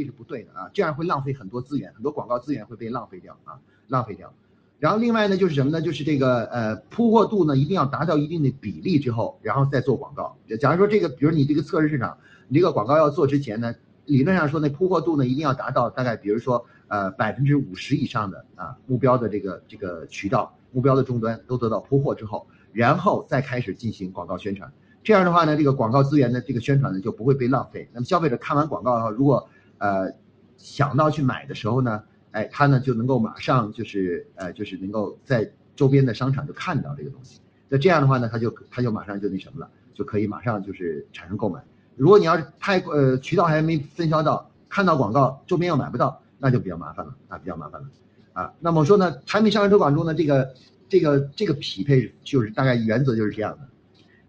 [0.00, 4.32] 这是不对的啊，这样会浪费很多资源，很多广告资源会被浪费掉啊，浪费掉。
[4.78, 5.82] 然后另外呢，就是什么呢？
[5.82, 10.38] 就是这个呃铺货度呢，一定要达到一定的比例之后，然后再做广告。
[10.58, 12.16] 假如说这个，比如你这个测试市场，
[12.48, 13.74] 你这个广告要做之前呢，
[14.06, 24.72] 理论上说那铺货度呢，一定要达到大概，比如说呃百分之五十以上的啊目标的这个这个渠道目标的终端都得到铺货之后，然后再开始进行广告宣传。
[25.02, 27.86] 这样的话呢，这个广告资源的这个宣传呢就不会被浪费。
[27.92, 29.46] 那么消费者看完广告的话，如果
[29.80, 30.14] 呃
[30.56, 32.02] 想到去买的时候呢？
[32.32, 37.40] 哎，他呢就能够马上就是呃，就是能够在周边的商场就看到这个东西。
[37.68, 41.60] 那这样的话呢，他就他就马上就那什么了，就可以马上就是产生购买。
[41.96, 47.88] 如果你要是太呃渠道还没分销到，看到广告周边又买不到，那就比较麻烦了啊，比较麻烦了
[48.32, 48.52] 啊。
[48.60, 50.54] 那么说呢，产品上市推广中的这个
[50.88, 53.68] 这个这个匹配就是大概原则就是这样的。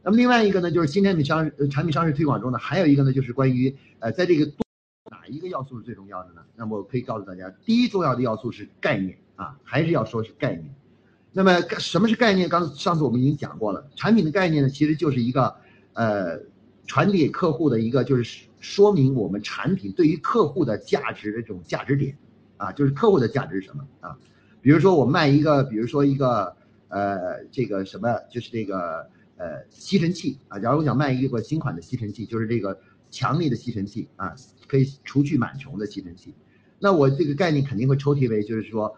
[0.02, 4.52] 那么另外一个呢，就是新产品上产品上市推广中呢，还有一个呢，就是关于呃在这个。
[5.12, 6.42] 哪一个要素是最重要的呢？
[6.56, 10.74] 那么我可以告诉大家，第一重要的要素是概念啊，还是要说是概念。
[11.34, 12.48] 那么什么是概念？
[12.48, 15.54] 刚上次我们已经讲过了，产品的概念呢，其实就是一个
[15.94, 16.40] 呃
[16.88, 22.18] 传递给客户的一个，就是说明我们产品对于客户的价值的这种价值点
[22.56, 24.18] 啊，就是客户的价值是什么啊？
[24.62, 26.56] 比如说我卖一个，比如说一个
[26.88, 32.80] 呃这个什么，就是这个呃吸尘器啊，假如我想卖一个新款的吸尘器，就是这个。
[33.12, 34.34] 强力的吸尘器啊，
[34.68, 36.34] 可以除去螨虫的吸尘器。
[36.80, 38.98] 那我这个概念肯定会抽提为，就是说，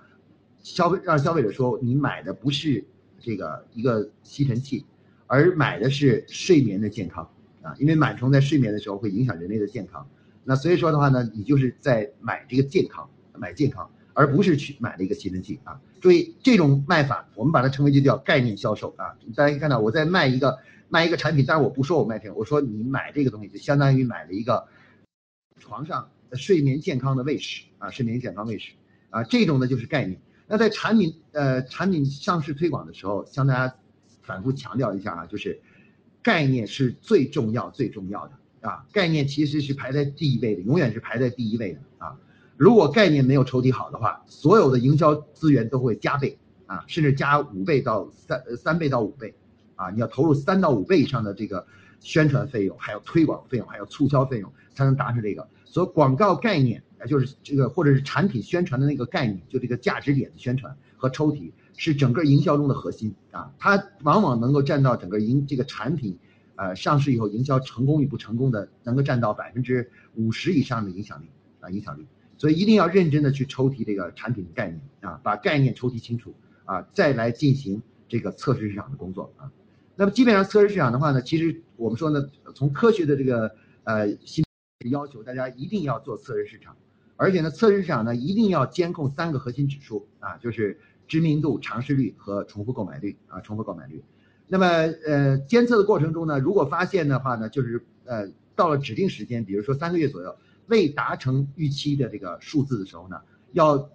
[0.61, 2.85] 消费让消费者说，你买的不是
[3.19, 4.85] 这个一个吸尘器，
[5.27, 7.29] 而买的是睡眠的健康
[7.61, 7.75] 啊。
[7.79, 10.07] 因为螨虫在睡眠的时候会影响人类的健康。
[10.45, 15.81] 那所以说的话呢，你就是在买这个健康，买健康，而不是去买了一个吸尘器啊。
[15.99, 19.17] 注意这种卖法，我们把它称为就叫概念销售啊。
[19.35, 20.59] 大家可以看到我在卖一个。
[20.93, 24.67] 卖一个产品，但是我不说我卖这个，我说你买这个东西就相当于买了一个
[25.59, 28.73] 床上睡眠健康的卫士啊，睡眠健康卫士
[29.09, 30.21] 啊，这种呢就是概念。
[30.45, 33.75] 那在产品呃产品上市推广的时候，向大家
[34.21, 35.59] 反复强调一下啊，就是
[36.21, 42.15] 概念是最重要最重要的啊，概念其实是排在第一位的，永远是排在第一位的啊。
[42.55, 49.33] 如果概念没有抽屉好的话，所有的营销资源都会加倍啊，甚至加五倍到三三倍到五倍。
[49.75, 51.65] 啊，你要投入三到五倍以上的这个
[51.99, 55.47] 宣传费用，还有推广费用，还有促销费用，才能达成这个。
[55.65, 63.51] 所以广告概念啊，就是这个或者是产品宣传的那个概念，就这个价值点的宣传和抽提，是整个营销中的核心啊。
[63.57, 66.17] 它往往能够占到整个营这个产品，
[66.55, 71.25] 呃，上市以后营销成功与不成功的，能够占到百分之五十以上的影响力
[71.59, 72.05] 啊，影响力。
[72.37, 79.49] 所以一定要认真的去抽提这个产品的概念啊，把概念抽提清楚啊，再来进行这个测试市场的工作啊。
[79.95, 84.43] 那么基本上测试市场的话呢，其实我们说呢，从科学的这个呃新
[84.89, 86.75] 要求，大家一定要做测试市场，
[87.15, 94.03] 而且呢，测试市场呢一定要监控三个核心指数啊，就是知名度、尝试率和重复购买率啊，重复购买率。
[94.47, 94.65] 那么
[95.05, 100.35] 呃，监测的过程中呢，如果发现的话呢，就是呃到了指定时间，比如说三个月左右
[100.67, 103.89] 未达成预期的这个数字的时候呢，要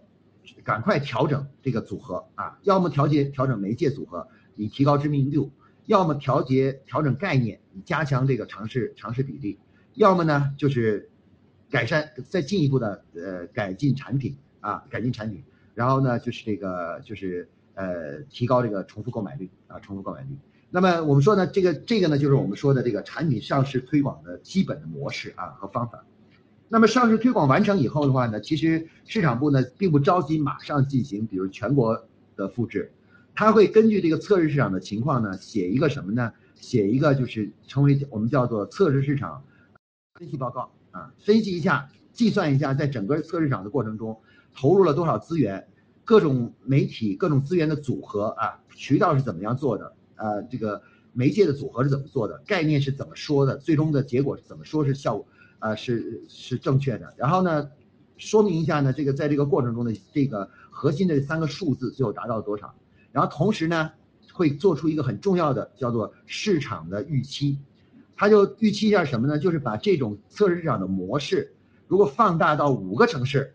[0.63, 5.51] 赶快调整这个组合啊，要么调节调整媒介组合以提高知名度。
[5.89, 9.57] 要么调节调整概念，加强这个尝试尝试比例；
[9.95, 11.09] 要么呢就是
[11.71, 15.43] 改善再进一步的呃改进产品啊，改进产品，
[15.75, 20.37] 然后呢就是这个就是呃提高这个重复购买率啊，重复购买率。
[20.69, 26.05] 那么我们说呢，这个这个呢就是我们说的这个产品上市推广的基本的模式啊和方法。
[26.69, 32.93] 那么上市推广完成以后的话呢，其实市场部呢并不着急马上进行，比如全国的复制。
[33.39, 36.33] 他会根据这个测试市场的情况呢，写一个什么呢？
[36.57, 39.45] 写一个就是成为我们叫做测试市场
[40.15, 44.21] 分析报告啊，分析一下，计算一下，在整个测试场的过程中
[44.53, 45.69] 投入了多少资源，
[46.05, 50.43] 各种媒体、各种资源的组合啊，渠道是怎么样做的啊？
[50.51, 52.43] 这个媒介的组合是怎么做的？
[52.45, 53.57] 概念是怎么说的？
[53.57, 55.25] 最终的结果是怎么说是效果
[55.61, 55.77] 啊？
[55.77, 57.15] 是是正确的。
[57.17, 57.71] 然后呢，
[58.17, 62.75] 说明一下呢，这个在这个过程中的这个核心的三个数字最后达到了多少？
[63.11, 63.91] 然后同时呢，
[64.33, 67.59] 会做出一个很重要的叫做市场的预期，
[68.17, 69.39] 他就预期一下什么呢？
[69.39, 71.55] 就是把这种测试市场的模式，
[71.87, 73.55] 如果放大到五个城市，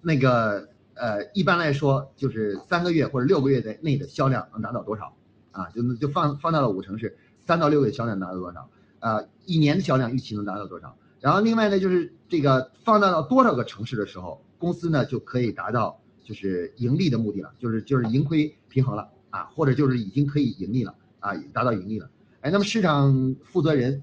[0.00, 5.16] 那个呃，一般来说就是三个月或者六个月的内的销量能达到多少？
[5.50, 8.68] 啊，就就放放大到了五城市，三到六个月销量达到多少？
[9.00, 10.96] 啊，一年的销量预期能达到多少？
[11.20, 16.00] 然后另外呢，就是这个放大到多少个城市的时候，公司呢就可以达到。
[16.24, 22.10] 就是盈利的目的了，就是就是盈亏平衡了啊，或者就是已经可以盈利了啊，达到盈利了。
[22.40, 24.02] 哎，那么市场负责人、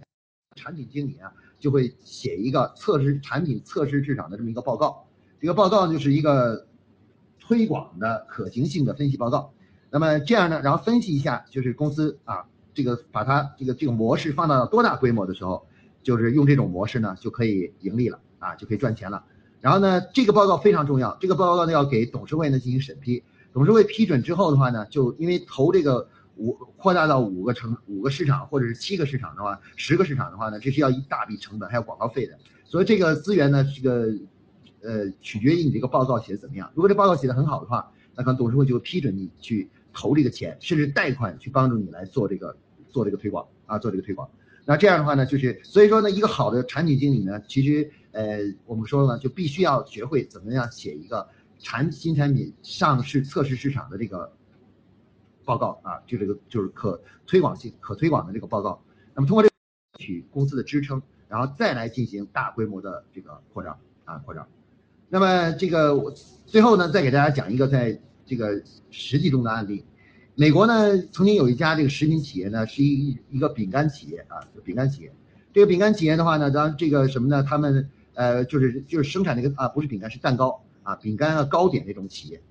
[0.56, 5.06] 产品经理啊，就会写一个测试产品测试市场的这么一个报告。
[5.40, 6.68] 这个报告就是一个
[7.40, 9.52] 推广的可行性的分析报告。
[9.90, 15.68] 那么这样呢，然后分析一下，就是公司啊，这个把它这个这个模式放到多大规模的时候，
[16.04, 19.26] 就是用这种模式呢，就可以盈利了啊，就可以赚钱了。
[19.62, 23.24] 然后呢，这个报告非常重要，这个报告呢要给董事会呢进行审批。
[23.54, 26.10] 董事会批准之后的话呢，就因为投这个。
[26.38, 32.36] 五扩大到五个城五个市场或者是七个市场的话，十个市场的话呢，这是要一大笔成本，还有广告费的。
[32.64, 34.08] 所以这个资源呢，这个
[34.82, 36.72] 呃取决于你这个报告写的怎么样。
[36.74, 42.56] 如果这报告写的很好的话，那可能董事会就会批准你去投这个钱，甚至贷款去帮助你来做这个
[42.90, 44.28] 做这个推广啊，做这个推广。
[44.66, 51.28] 那这样的话呢，就是所以说呢，一个好的产品经理呢，其实呃我们说了，就必须要学会怎么样写一个
[51.60, 54.32] 产新产品上市测试市场的这个。
[55.44, 58.80] 报告啊，就这个就是可推广性、可推广的这个报告。
[59.16, 59.50] 那么通过这
[59.98, 64.48] 取公司的支撑，然后再来进行大规模的这个扩张啊，扩张。
[65.10, 66.14] 那么这个我
[66.46, 69.84] 最后呢，再给大家讲一个在这个实际中的案例。
[70.36, 75.12] 美国呢，曾经有一家这个食品企业呢，是一一个饼干企业啊，饼干企业。
[75.52, 77.44] 这个饼干企业的话呢，当这个什么呢？
[77.44, 82.42] 他们呃，就是就是生产那个啊，不是饼干，是蛋糕啊，饼干啊糕点那种企业。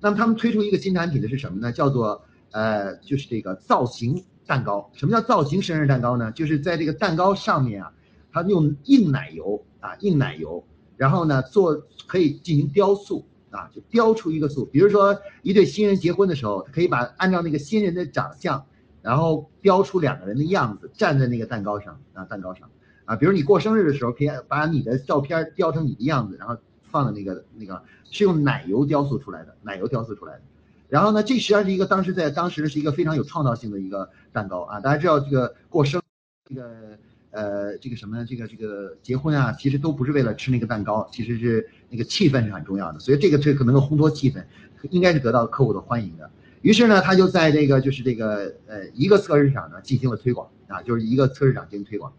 [0.00, 1.70] 那么他们推出一个新产品的是什么呢？
[1.72, 4.90] 叫做呃，就是这个造型蛋糕。
[4.94, 6.32] 什么叫造型生日蛋糕呢？
[6.32, 7.92] 就是在这个蛋糕上面啊，
[8.32, 10.64] 它用硬奶油啊，硬奶油，
[10.96, 14.64] 然后呢做可以进行雕塑啊，就雕出一个塑。
[14.64, 18.64] 比如说一对新人结婚的时候，可以把按照那个新人的长相，
[19.02, 22.70] 然后雕出两个人的样子，站在那个蛋糕上啊，蛋糕上
[23.10, 23.16] 啊。
[23.16, 26.56] 比如你过生日的时候，可以把你的照片雕成你的样子，然后
[26.90, 30.42] 放在那个那个是用奶油雕塑出来的，奶油雕塑出来的。
[30.88, 34.80] 然后呢，这实际上是一个当时在当时是一个非常有创造性的一个蛋糕啊！
[34.80, 36.02] 大家知道这个过生，
[36.48, 36.98] 这个
[37.30, 44.42] 呃这个什么这个这个结婚啊，其实都不是为了吃那个蛋糕，其实是那个气氛是很重要的，所以这个这可能够烘托气氛，
[44.90, 46.28] 应该是得到客户的欢迎的。
[46.62, 52.12] 于是呢，他就在这个就是这个呃一个测试场呢进行了推广啊，就是一个测试场进行推广，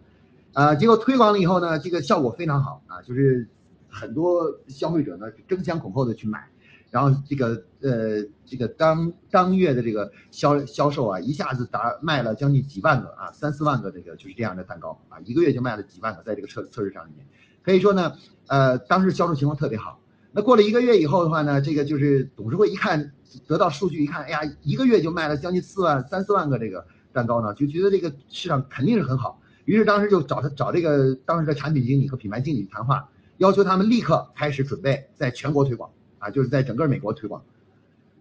[0.54, 3.48] 啊，结果推广了以后呢，这个效果非常好啊，就是
[3.90, 6.48] 很多消费者呢争先恐后的去买。
[6.90, 17.26] 然后这个呃，这个当当月的这个销销售啊，一下子达卖了将近几万个啊，三四万个这个就是这样的蛋糕啊，一个月就卖了几万个，在这个测测试场里面，
[17.64, 18.14] 可以说呢，
[18.48, 20.02] 呃，当时销售情况特别好。
[20.34, 23.14] 那过了一个月以后的话呢，这个就是董事会一看
[23.48, 29.41] 得到数据一看，哎呀，一个月就卖了将近四万三四万个这个蛋糕呢，就觉得这个市场肯定是很好。
[29.66, 35.92] 于是当时就找他找这个当时的产品经理和品牌经理谈话，要求他们立刻开始准备在全国推广。
[36.24, 37.44] 啊，就是在整个美国推广，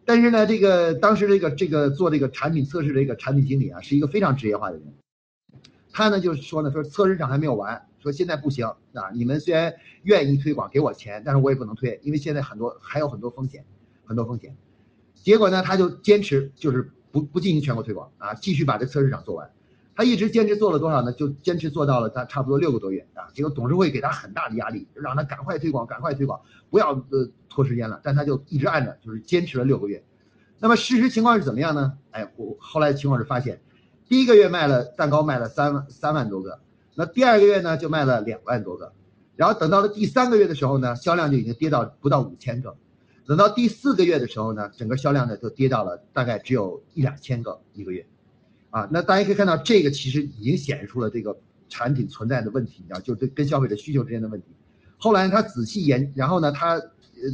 [0.06, 4.84] 但是呢，这个当时这个这个做这个产品测试的这个产品经理啊，是一个非常职业化的人，
[5.92, 9.74] 他呢就是说呢，说测试场还没有完，说现在不行啊，你们虽然
[10.04, 13.66] 愿意推广给我钱，但是我也不能推，因为现在很多还有很多风险，
[14.06, 14.56] 很多风险。
[15.12, 19.50] 结果呢，他就坚持就是不不进行全国推广啊，继续把这测试场做完。
[20.00, 21.12] 他一直坚持做了多少呢？
[21.12, 23.28] 就坚持做到了他差不多六个多月啊。
[23.34, 28.00] 结果董事会给他很大的压力，让他赶快推广，赶快推广，不要呃拖时间了。
[28.02, 30.02] 但他就一直按着，就是坚持了六个月。
[30.58, 31.98] 那么事实情况是怎么样呢？
[32.12, 33.60] 哎，我后来情况是发现，
[34.08, 36.60] 第一个月卖了蛋糕卖了三万三万多个，
[36.94, 38.94] 那第二个月呢就卖了两万多个，
[39.36, 42.74] 然后等到了第三个月的时候呢，销量就已经跌到不到五千个，
[43.26, 48.06] 等到第四个月的时候呢，整个销量呢就跌到了大概只有一两千个一个月。
[48.70, 51.36] 啊，那大家可以看到，这个其实已经显示出了这个
[51.68, 54.46] 产品存在的问题，你知道，就是跟消费者需求之间的问题。
[54.96, 56.82] 后来他仔细研，然后呢，他呃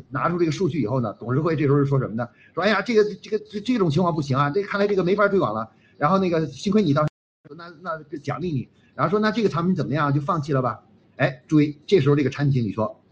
[0.09, 2.27] 拿出这个数据以后呢，董事会这时候是说什么呢？
[2.55, 5.70] 说哎呀，这个这个这这种情况不行啊，这看来这个没法推广了。
[5.99, 7.11] 然后那个幸亏你当时，
[7.57, 10.12] 那那奖励你，然后说那这个产品怎么样？
[10.14, 10.81] 就放弃了吧？
[11.16, 13.03] 哎，注意，这时候这个产品经理说，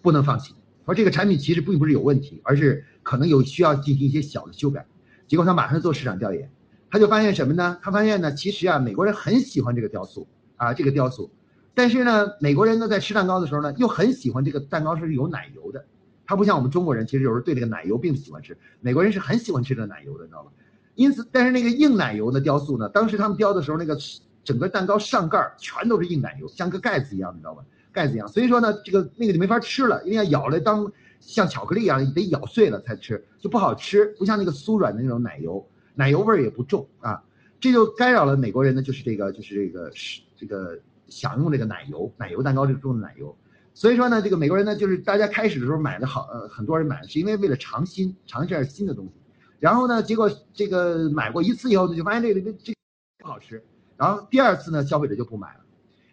[0.00, 0.54] 不能放弃，
[0.86, 4.86] 说这个产品其实并不是有问题，而是可能有需要进行一些小的修改。
[5.26, 6.50] 结果他马上做市场调研。
[6.90, 7.78] 他就发现什么呢？
[7.82, 10.26] 他发现呢，其实啊，美国人很喜欢这个雕塑
[10.56, 11.30] 啊，这个雕塑。
[11.74, 15.84] 但是呢，美国人呢在吃蛋糕的时候呢，又很喜欢这个蛋糕是有奶油的。
[16.26, 18.56] 他不像我们中国人，其实有时候对这个奶油并不喜欢吃。
[18.80, 20.50] 美国人是很喜欢吃这个奶油的，你知道吗？
[20.94, 23.96] 因此，但是那个硬奶油的雕塑呢，当时他们雕的时候，那个
[24.42, 27.62] 整个蛋糕上盖全都是硬奶油，像个盖子一样，你知道吗？
[27.92, 28.26] 盖子一样。
[28.26, 35.64] 所以说呢，这个那个就没法吃了，因为要咬了当像巧克力一样，得咬碎了才吃，就不好吃，不像那个酥软的那种奶油。
[35.98, 37.24] 奶油味儿也不重啊，
[37.58, 40.78] 这就干扰了美国人呢，就是这个，就是这个是这个
[41.08, 43.36] 享用这个奶油，奶油蛋糕这种的奶油，
[43.74, 49.10] 所以说呢，这个美国人呢，就是大家开始的时候买的好，呃，很多人买是因为为了尝新，尝一下新的东西。
[49.58, 52.78] 然后呢，结果这个买过一次以后呢，就发现这个这个
[53.18, 53.60] 不好吃。
[53.96, 55.60] 然后第二次呢，消费者就不买了。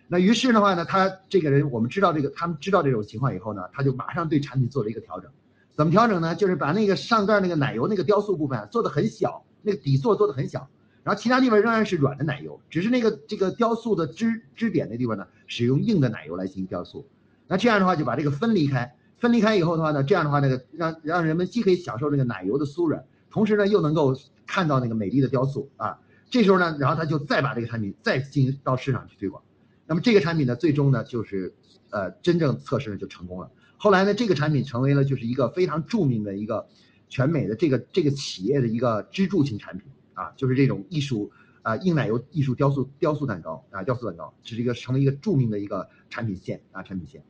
[0.08, 5.30] 那于是的话呢，他这个人我们知道这个，他们知道这种情况以后呢，他就马上对产品做了一个调整。
[5.76, 6.34] 怎么调整呢？
[6.34, 10.70] 就是把那个上盖那个奶油那个雕塑部分做的很小，那个底座做的很小，
[11.04, 17.06] 然后其他地方仍然是软的奶油，只是那个这个雕塑的支支点的地方呢，使用硬的奶油来进行雕塑。
[17.48, 26.00] 那这样的话就把这个分离开，分离开以后的话呢，这样的话那个让让人们既可以享受这个奶油的酥软，同时呢又能够看到那个美丽的雕塑啊。
[26.30, 29.44] 这时候呢，然后他就再把这个产品再进行到市场去推广。
[29.88, 31.54] 那么这个产品呢，最终呢就是
[31.92, 33.52] 呃真正测试呢就成功了。
[33.78, 36.68] 后来呢，这个产品成为了就是一个非常著名的一个
[37.10, 41.32] 全美的这个这个企业的一个支柱型产品啊，就是这种艺术
[41.62, 47.24] 啊硬奶油艺术雕塑雕塑蛋糕啊雕塑蛋糕，是一个成为一个著名的一个产品线啊产品线。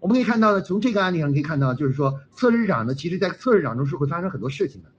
[0.00, 4.90] 我们可以看到呢，从这个案例上可以看到，就是说测试市场呢，其实在测试市场中是会发生很多事情的。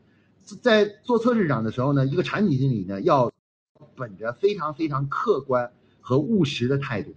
[0.61, 3.31] 在做测试市场的时候呢，一个产品经理呢，要
[3.95, 5.71] 本着非常非常客观
[6.01, 7.15] 和务实的态度，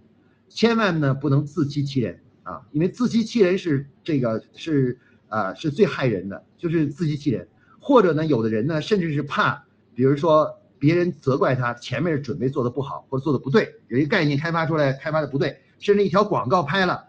[0.49, 7.47] 千万呢不能自欺欺人啊，因为自欺欺人是这个是啊是最害人的，就是自欺欺人。
[7.79, 9.63] 或者呢，有的人呢，甚至是怕，
[9.93, 17.05] 比如说别人责怪他前面准备做的不好或者做的不对，有一个概念开发出来开发的不对，甚至一条广告拍了。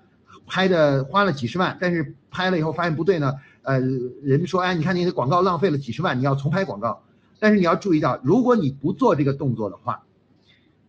[0.49, 7.03] 拍的花了几十万，但是拍了以后发现不对呢，呃，人们说，哎，你看你的广告浪费了几十万，你要重拍广告。
[7.41, 10.05] 但是你要注意到，如果你不做这个动作的话，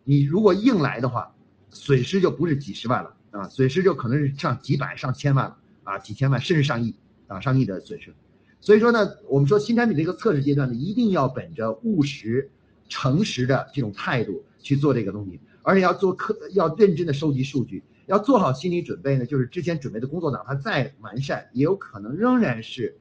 [0.03, 1.33] 你如果硬来的话，
[1.71, 6.93] 损失就不是几十万了啊，损失就可能是上几百上千万了啊，几千万甚至上亿
[7.27, 8.13] 啊，上亿的损失。
[8.59, 12.49] 所以说呢，我们说新产品的一个测试阶段呢，一定要本着务实、
[12.89, 17.83] 诚实的这种态度去做这个东西，而且要做客，要认真的收集数据。
[18.07, 22.97] 要做好心理准备呢，就是之前准备的工作，哪怕再完善，也有可能仍然是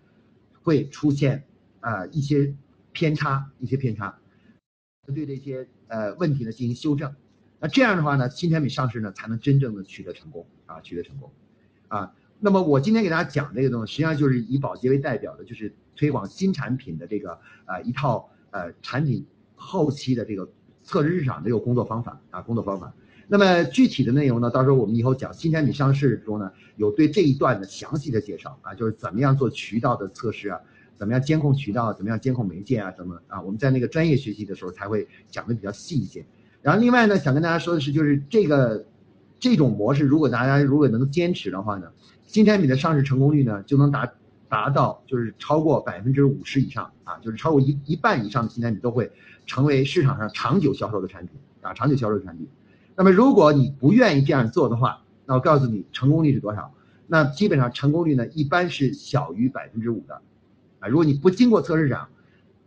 [0.64, 1.44] 会出现
[1.78, 2.52] 啊一些
[2.90, 4.18] 偏差，一些偏差，
[5.14, 7.14] 对这些呃问题呢进行修正。
[7.60, 11.30] 那这样的话呢，新产品上市呢才能真正的取得成功啊，取得成功
[11.86, 12.12] 啊。
[12.38, 19.24] 那么我今天给大家讲这个东西，实际上就是以宝洁为代表的，就是推广新产品的这个啊一套呃产品
[19.54, 20.48] 后期的这个
[20.82, 22.92] 测试市场的这个工作方法啊工作方法。
[23.28, 24.48] 那么具体的内容呢？
[24.50, 30.60] 到时候我们以后讲新产品上市中呢，有对这一段的详细的介绍啊，就是怎么样做渠道的测试啊，
[30.94, 33.42] 怎么样监控渠道，怎么样监控媒介啊，怎么啊？
[33.42, 36.24] 我们在那个专业学习的时候才会讲的比较细一些。
[36.62, 38.86] 然后另外呢，想跟大家说的是，就是这个
[39.40, 41.90] 这种模式，如果大家如果能坚持的话呢，
[42.26, 44.12] 新产品的上市成功率呢就能达
[44.48, 49.10] 达到就是超过百分之五十以上啊，就是超过一一半以上的新产品都会
[49.46, 52.46] 成为市场上长久销售的产品啊，长久销售的产品。
[52.94, 56.72] 那么如果你不愿意这样做的话，那我告诉你成功率是多少？
[57.06, 60.20] 那基本上成功率呢一般是小于百分之五的，
[60.80, 62.08] 啊，如果你不经过测试场，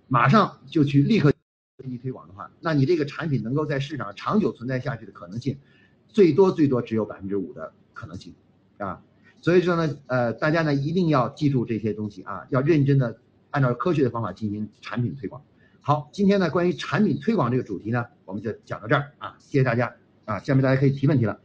[0.08, 1.32] 马上就去立刻
[1.82, 5.58] 进行推广的话，那你这个产品能够在市场上长久存在下去的可能性，
[6.08, 8.34] 最多最多只有百分之五的可能性，
[8.78, 9.02] 啊，
[9.42, 13.20] 所以说呢，呃，大家呢一定要记住这些东西啊，要认真的
[13.52, 15.42] 按照科学的方法进行产品推广。
[15.82, 19.96] 好，今天呢关于产品推广这个主题呢，我们就讲到这儿啊，谢谢大家。
[20.26, 21.40] 啊，下面大家可以提问题了。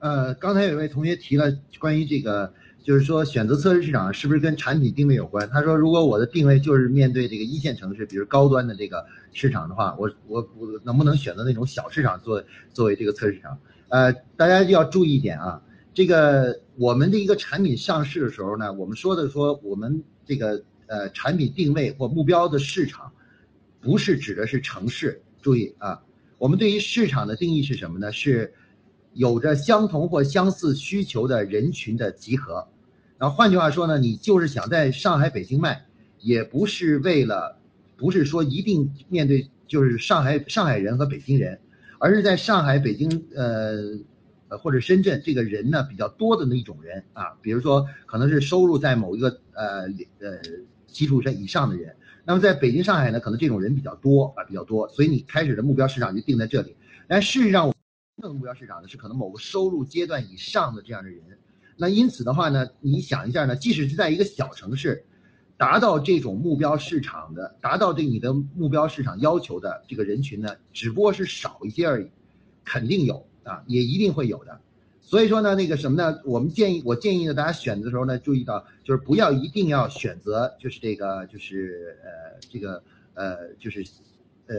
[0.00, 2.52] 呃，刚才有位同学提了关于这个，
[2.82, 5.48] 就是说选择测试市场是不是跟产品定位有关？
[5.50, 13.58] 他说，如果我的定位就是面对这个一线城市，比如高端的这个市场的话，我我我能不能选择那种小市场做作为这个测试场？
[13.88, 15.62] 呃，大家就要注意一点啊，
[15.94, 23.12] 这个我们的一个产品上市的时候呢，我们说的说我们这个呃产品定位或目标的市场。
[23.84, 26.00] 不是指的是城市，注意啊，
[26.38, 28.12] 我们对于市场的定义是什么呢？
[28.12, 28.54] 是
[29.12, 32.64] 有着相同或相似需求的人群的集合。
[33.22, 35.86] 然后换句话说呢，你就是想在上海、北京卖，
[36.18, 37.56] 也不是为了，
[37.96, 41.60] 不是说一定面对就是上海上海人和北京人，
[42.00, 43.76] 而是在上海、北京呃
[44.48, 49.82] 呃或者深圳这个人呢比较多的那一种人啊，比如说可能是收入在某一个呃
[50.18, 50.40] 呃
[50.88, 51.94] 基础上以上的人。
[52.24, 56.74] 那么在北京、上海呢，可能这种人比较多啊，比较多，所以你开始的目标市场就定在这里。
[57.06, 57.66] 但事实上，
[58.16, 61.20] 真正的目标市场呢，是可能某个收入阶段以上的这样的人。
[61.76, 65.04] 那因此的话呢，你想一下呢，即使是在一个小城市，
[65.56, 72.10] 达到这种目标市场的，达到对你的目标市场要求的这个人群呢，只不过是少一些而已，
[72.64, 74.60] 肯定有啊，也一定会有的。
[75.00, 76.20] 所以说呢，那个什么呢？
[76.24, 82.82] 我们建议，我建议呢，大家选择的时候呢，注意到就是不要一定要选择，就是这个，就是呃，这个
[83.14, 83.84] 呃，就是
[84.46, 84.56] 呃，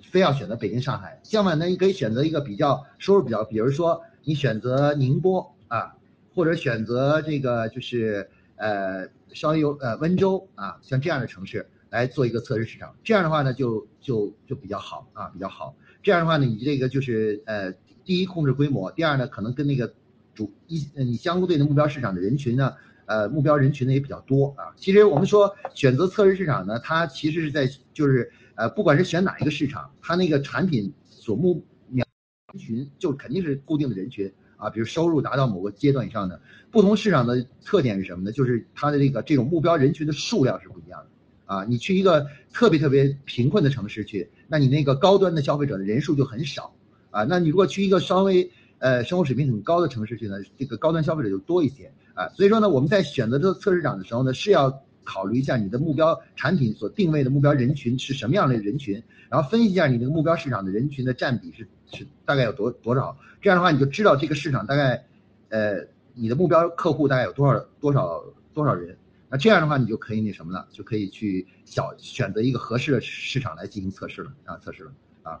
[0.00, 1.20] 非要选择北京、上海。
[1.22, 5.96] 相反呢，你可以选择一个比较收入比较，比如说你选择宁波啊，
[6.34, 12.94] 或者选择这个就是呃稍微有呃温州啊，像这样的城市来做一个测试市场。
[13.02, 15.74] 这样的话呢，就就就比较好啊，比较好。
[16.02, 17.72] 这样的话呢，你这个就是呃，
[18.04, 19.92] 第一控制规模，第二呢，可能跟那个
[20.34, 22.74] 主一你相对的目标市场的人群呢。
[23.06, 24.70] 呃，目标人群呢也比较多啊。
[24.76, 32.06] 其实我们说选择测试市场呢，它其实是在就是呃，不管是选哪一个市场，它那个产品所目瞄
[32.52, 34.70] 人群就肯定是固定的人群啊。
[34.70, 36.40] 比如收入达到某个阶段以上的，
[36.70, 38.30] 不同市场的特点是什么呢？
[38.30, 41.64] 就是它的这个这种目标人群的数量是不一样的啊。
[41.64, 46.72] 你去一个特别特别贫困的城市去，那你那个高端的消费者的人数就很少
[47.10, 47.24] 啊。
[47.24, 48.48] 那你如果去一个稍微
[48.78, 51.90] 呃生活水平很高的城市去呢，这个高端消费者就多一些。
[52.12, 65.04] 啊，所以说呢，我们在选择这个测试场的时候呢，是要考虑一下你的目标产品所定位的目标人群是什么样的人群，然后分析一下你那个目标市场的人群的占比是是大概有多多少，这样的话你就知道这个市场大概，
[65.48, 68.22] 呃，你的目标客户大概有多少多少
[68.54, 68.96] 多少人，
[69.28, 74.92] 那这样的话你就可以那什么了，就可以去小选择一个合适的市场来进行测试了啊，测试了
[75.22, 75.40] 啊。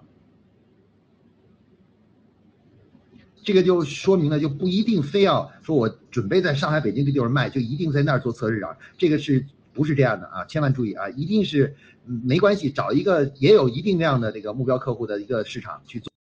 [3.50, 8.76] 这个就说明了，就不一定非要说我准备在上海、北京这地方卖，就一定在那儿做测试场。
[8.96, 10.44] 这个是不是这样的啊？
[10.44, 11.08] 千万注意啊！
[11.08, 11.74] 一定是
[12.04, 16.12] 没关系，找一个也有一定量的这个目标客户的一个市场去做，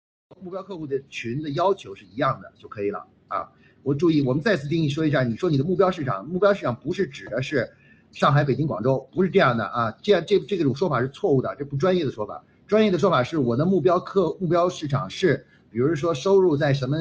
[0.42, 3.52] 目标客户的群的要求是一样的就可以了啊！
[3.84, 7.70] 我注意，我们再次定义说一下，你说你的目标市场，目标市场不是指的是
[8.12, 9.92] 上海、北京、广州，不是这样的啊！
[10.02, 12.44] 这样这这种说法是错误的，这不专业的说法。
[12.66, 15.46] 专业的说法是我的目标客目标市场是。
[15.72, 16.98] 比如说收入在什么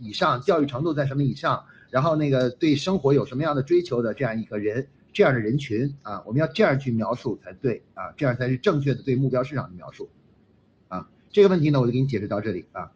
[0.00, 10.10] 以上，教育程度在什么以上，然后那个对生活有什么样的追求的这样一个人，这样的人群啊，我们要这样去描述才对啊，这样才是正确的对目标市场的描述
[10.88, 11.08] 啊。
[11.30, 12.92] 这个问题呢，我就给你解释到这里啊。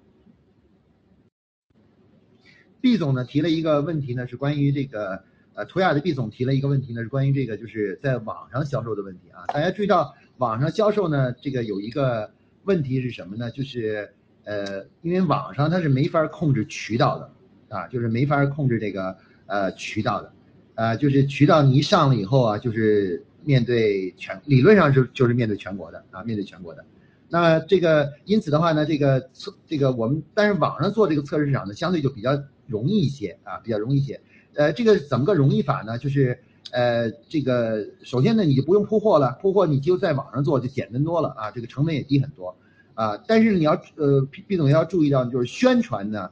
[2.82, 9.46] 毕总呢提了一个问题呢，是关于这个呃，图雅的毕总提了一个问题呢，是关于这个就是在网上销售的问题啊。
[9.46, 12.30] 大家注意到网上销售呢，这个有一个
[12.64, 13.50] 问题是什么呢？
[13.50, 14.12] 就是。
[14.46, 17.30] 呃，因为网上它是没法控制渠道的，
[17.76, 19.16] 啊，就是没法控制这个
[19.46, 20.32] 呃渠道的，
[20.76, 26.84] 呃，就是渠道你一上了以后啊，就是面对全，理论上是就是面对全国的啊，面对全国的。
[27.28, 34.20] 那这个因此的话呢，这个测这个我们，但是网上做这个测试市场呢，相对就比较容易一些啊，比较容易一些。
[34.54, 35.98] 呃，这个怎么个容易法呢？
[35.98, 36.38] 就是
[36.70, 42.56] 呃，这个首先呢，你就不用铺货了，铺货你就在网上做就简单多了啊，这个成本也低很多。
[42.96, 46.30] 啊，但是你要呃，毕总要注意到，就是宣传呢，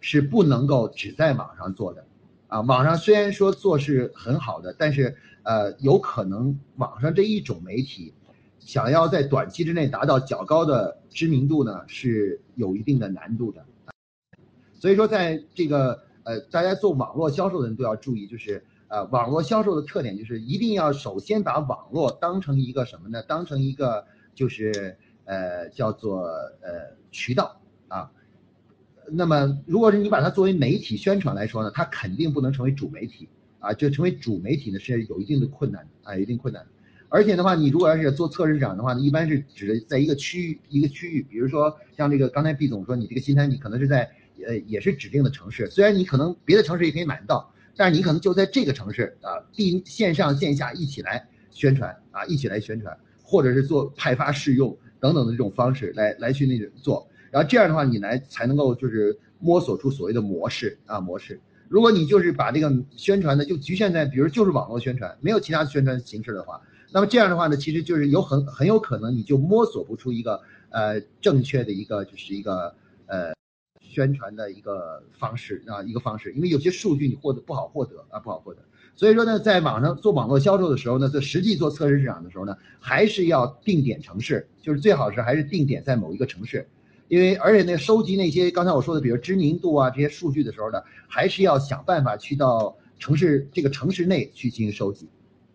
[0.00, 2.06] 是不能够只在网上做的，
[2.48, 8.14] 啊，网上虽然说做是很好的，但是呃，有可能网上这一种媒体，
[8.58, 13.62] 想要在短期之内达到较高的知名度呢，是有一定的难度的。
[14.72, 23.22] 所以说，在这个呃，大家做网络销售的人都要注意，就是呃，网络销售的特点就是一定要首先把网络当成一个什么呢？
[23.22, 24.96] 当成一个就是。
[25.26, 26.22] 呃，叫做
[26.62, 28.10] 呃渠道啊，
[29.10, 36.64] 那么如果是你把它作为媒体宣传来说呢，它肯定不能成为主媒体啊，就成为主媒体呢是有一定的困难啊，一定困难。
[37.08, 44.10] 而且的话，你如果要是做测试场的话呢，一般是指的在一个区域一个区域，比如说像这个刚才毕总说你这个新产品可能是在
[44.46, 54.76] 呃也是指定的城市，虽然你可能别的城市也可以买得到，但是你可能就在这个城市啊，并线上线下一起来宣传啊，一起来宣传，或者是做派发试用。
[55.00, 61.40] 等等的这种方式来来去那个做，然后这样的话你来才能够就是摸索出所谓的模式啊模式。
[61.68, 66.60] 如果你就是把这个宣传呢就局限在比如就是网络宣传，没有其他宣传形式的话，
[66.92, 70.40] 那么这样的话呢其实就是有很很有可能你就摸索不出一个
[70.70, 72.74] 呃正确的一个就是一个
[73.06, 73.34] 呃
[73.80, 78.60] 宣传的一个方式啊一个方式，因为有些数据你获得不好获得啊不好获得。
[78.96, 86.66] 所以说呢，在网上做网络销售的时候呢，在实际做测试市场的时候呢，还是要定点城市，就是最好是还是定点在某一个城市，
[87.08, 95.08] 因为而且呢，收集那些刚才我说的，比如知名度啊这些数据的时候呢，还是要想办法去到城市这个城市内去进行收集，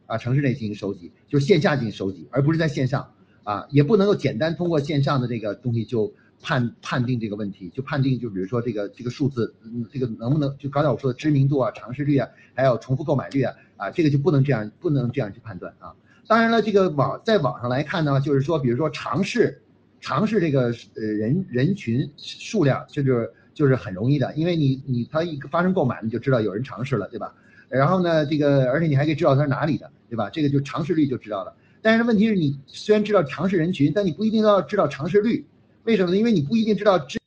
[0.05, 3.11] 啊，城市内进行收集，就是线下进行收集，而不是在线上，
[3.43, 6.13] 啊，也不能够简单通过线上的这个东西就。
[6.41, 15.93] 判判定这个问题，就判定就比如说这个这个数字，嗯，这个能不能就刚才我说的知名度啊、尝试率啊，还有重复购买率啊，啊，这个就不能这样，不能这样去判断啊。
[16.27, 19.61] 当然了，这个网在网上来看呢，就是说，比如说尝试，
[19.99, 27.33] 尝试这个呃人人群数量，这就是就是很容易的，因为你你他一发生购买，你就知道有人尝试了，对吧？
[27.69, 30.29] 然后呢，这个而且你还可以知道他是哪里的，对吧？
[30.29, 31.53] 这个就尝试率就知道了。
[31.81, 35.45] 但是问题是你虽然知道尝试人群，但你不一定要知道尝试率。
[35.83, 36.17] 为什么呢？
[36.17, 37.19] 因为你不一定知道知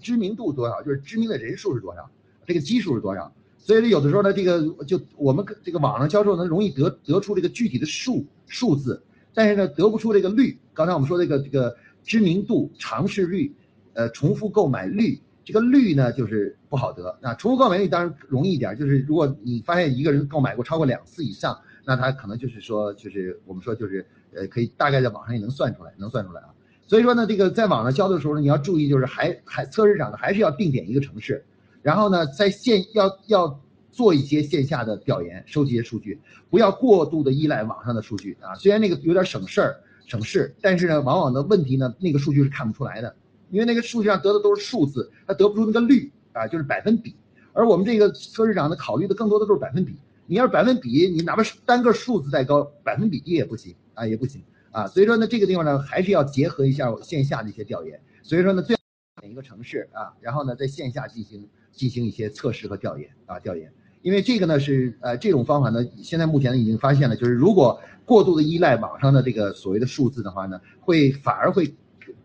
[0.00, 2.10] 知名度多少，就是知名的人数是多少，
[2.46, 3.32] 这个基数是多少。
[3.58, 9.02] 所以有的时候呢，这个就我们这个网上销售呢，容易得得出这个具体的数数字，
[9.34, 10.58] 但是呢，得不出这个率。
[10.74, 13.54] 刚才我们说这个这个知名度、尝试率、
[13.92, 17.16] 呃重复购买率，这个率呢就是不好得。
[17.20, 26.48] 那重复购买率当然容易一点，就是如果你发现一个人购买过超过两次以上，那他可能就是说就是我们说就是呃可以大概在网上也能算出来，能算出来啊。
[26.92, 31.42] 所以说呢，这个在网上销的时候呢，你要注意就是还还测试场呢还是要定点一个城市。
[31.80, 33.58] 然后呢，在线要要
[33.90, 36.20] 做一些线下的调研，收集一些数据，
[36.50, 38.54] 不要过度的依赖网上的数据啊。
[38.56, 43.16] 虽然那个有点省事儿、省事，但是呢，往往的问题呢，那个数据是看不出来的，
[43.48, 47.16] 因为那个数据上得的都是数字，它得不出那个率啊，就是百分比。
[47.54, 49.96] 而我们这个测试场呢，考虑的更多的都是百分比。
[50.26, 54.42] 你要是百分比，你哪怕是单个数字再高，百分比低也不行啊，也不行
[54.72, 54.88] 啊。
[54.88, 58.00] 所以说呢，这个地方呢，还是要结合一下线下的一些调研。
[58.24, 58.74] 所以说呢，最
[59.20, 61.48] 选一个城市啊，然后呢，在线下进行。
[61.74, 71.74] 进行一些测试和调研啊，调研，因为这个呢是呃这种方法呢，现在目前已经发现了，就是如果过度的依赖网上的这个所谓的数字的话呢，会反而会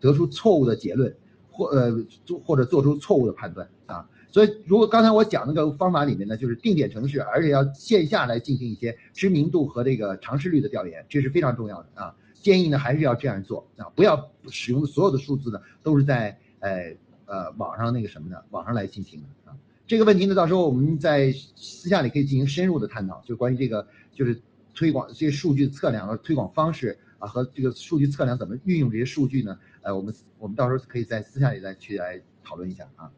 [0.00, 1.16] 得出错误的结论，
[1.50, 1.90] 或呃
[2.26, 4.06] 做或者做出错误的判断啊。
[4.30, 12.14] 所以如果刚才我讲那个方法里面呢，就是定点城市，而且要线下来进行一些知名度和这个尝试率的调研，这是非常重要的啊。
[12.40, 16.96] 建议呢还是要这样做啊，不要使用所有的数字呢都是在呃。
[17.30, 24.40] 呃，网上那个什么的，网上来进行的啊，这个问题呢，到时候我们在私下里可以进行深入的探讨，就关于这个就是
[24.74, 29.58] 推广这些数据测量和推广方式啊，和这个数据测量怎么运用这些数据呢？
[29.82, 33.12] 呃，我们我们到时候可以在私下里再去来讨论一下啊。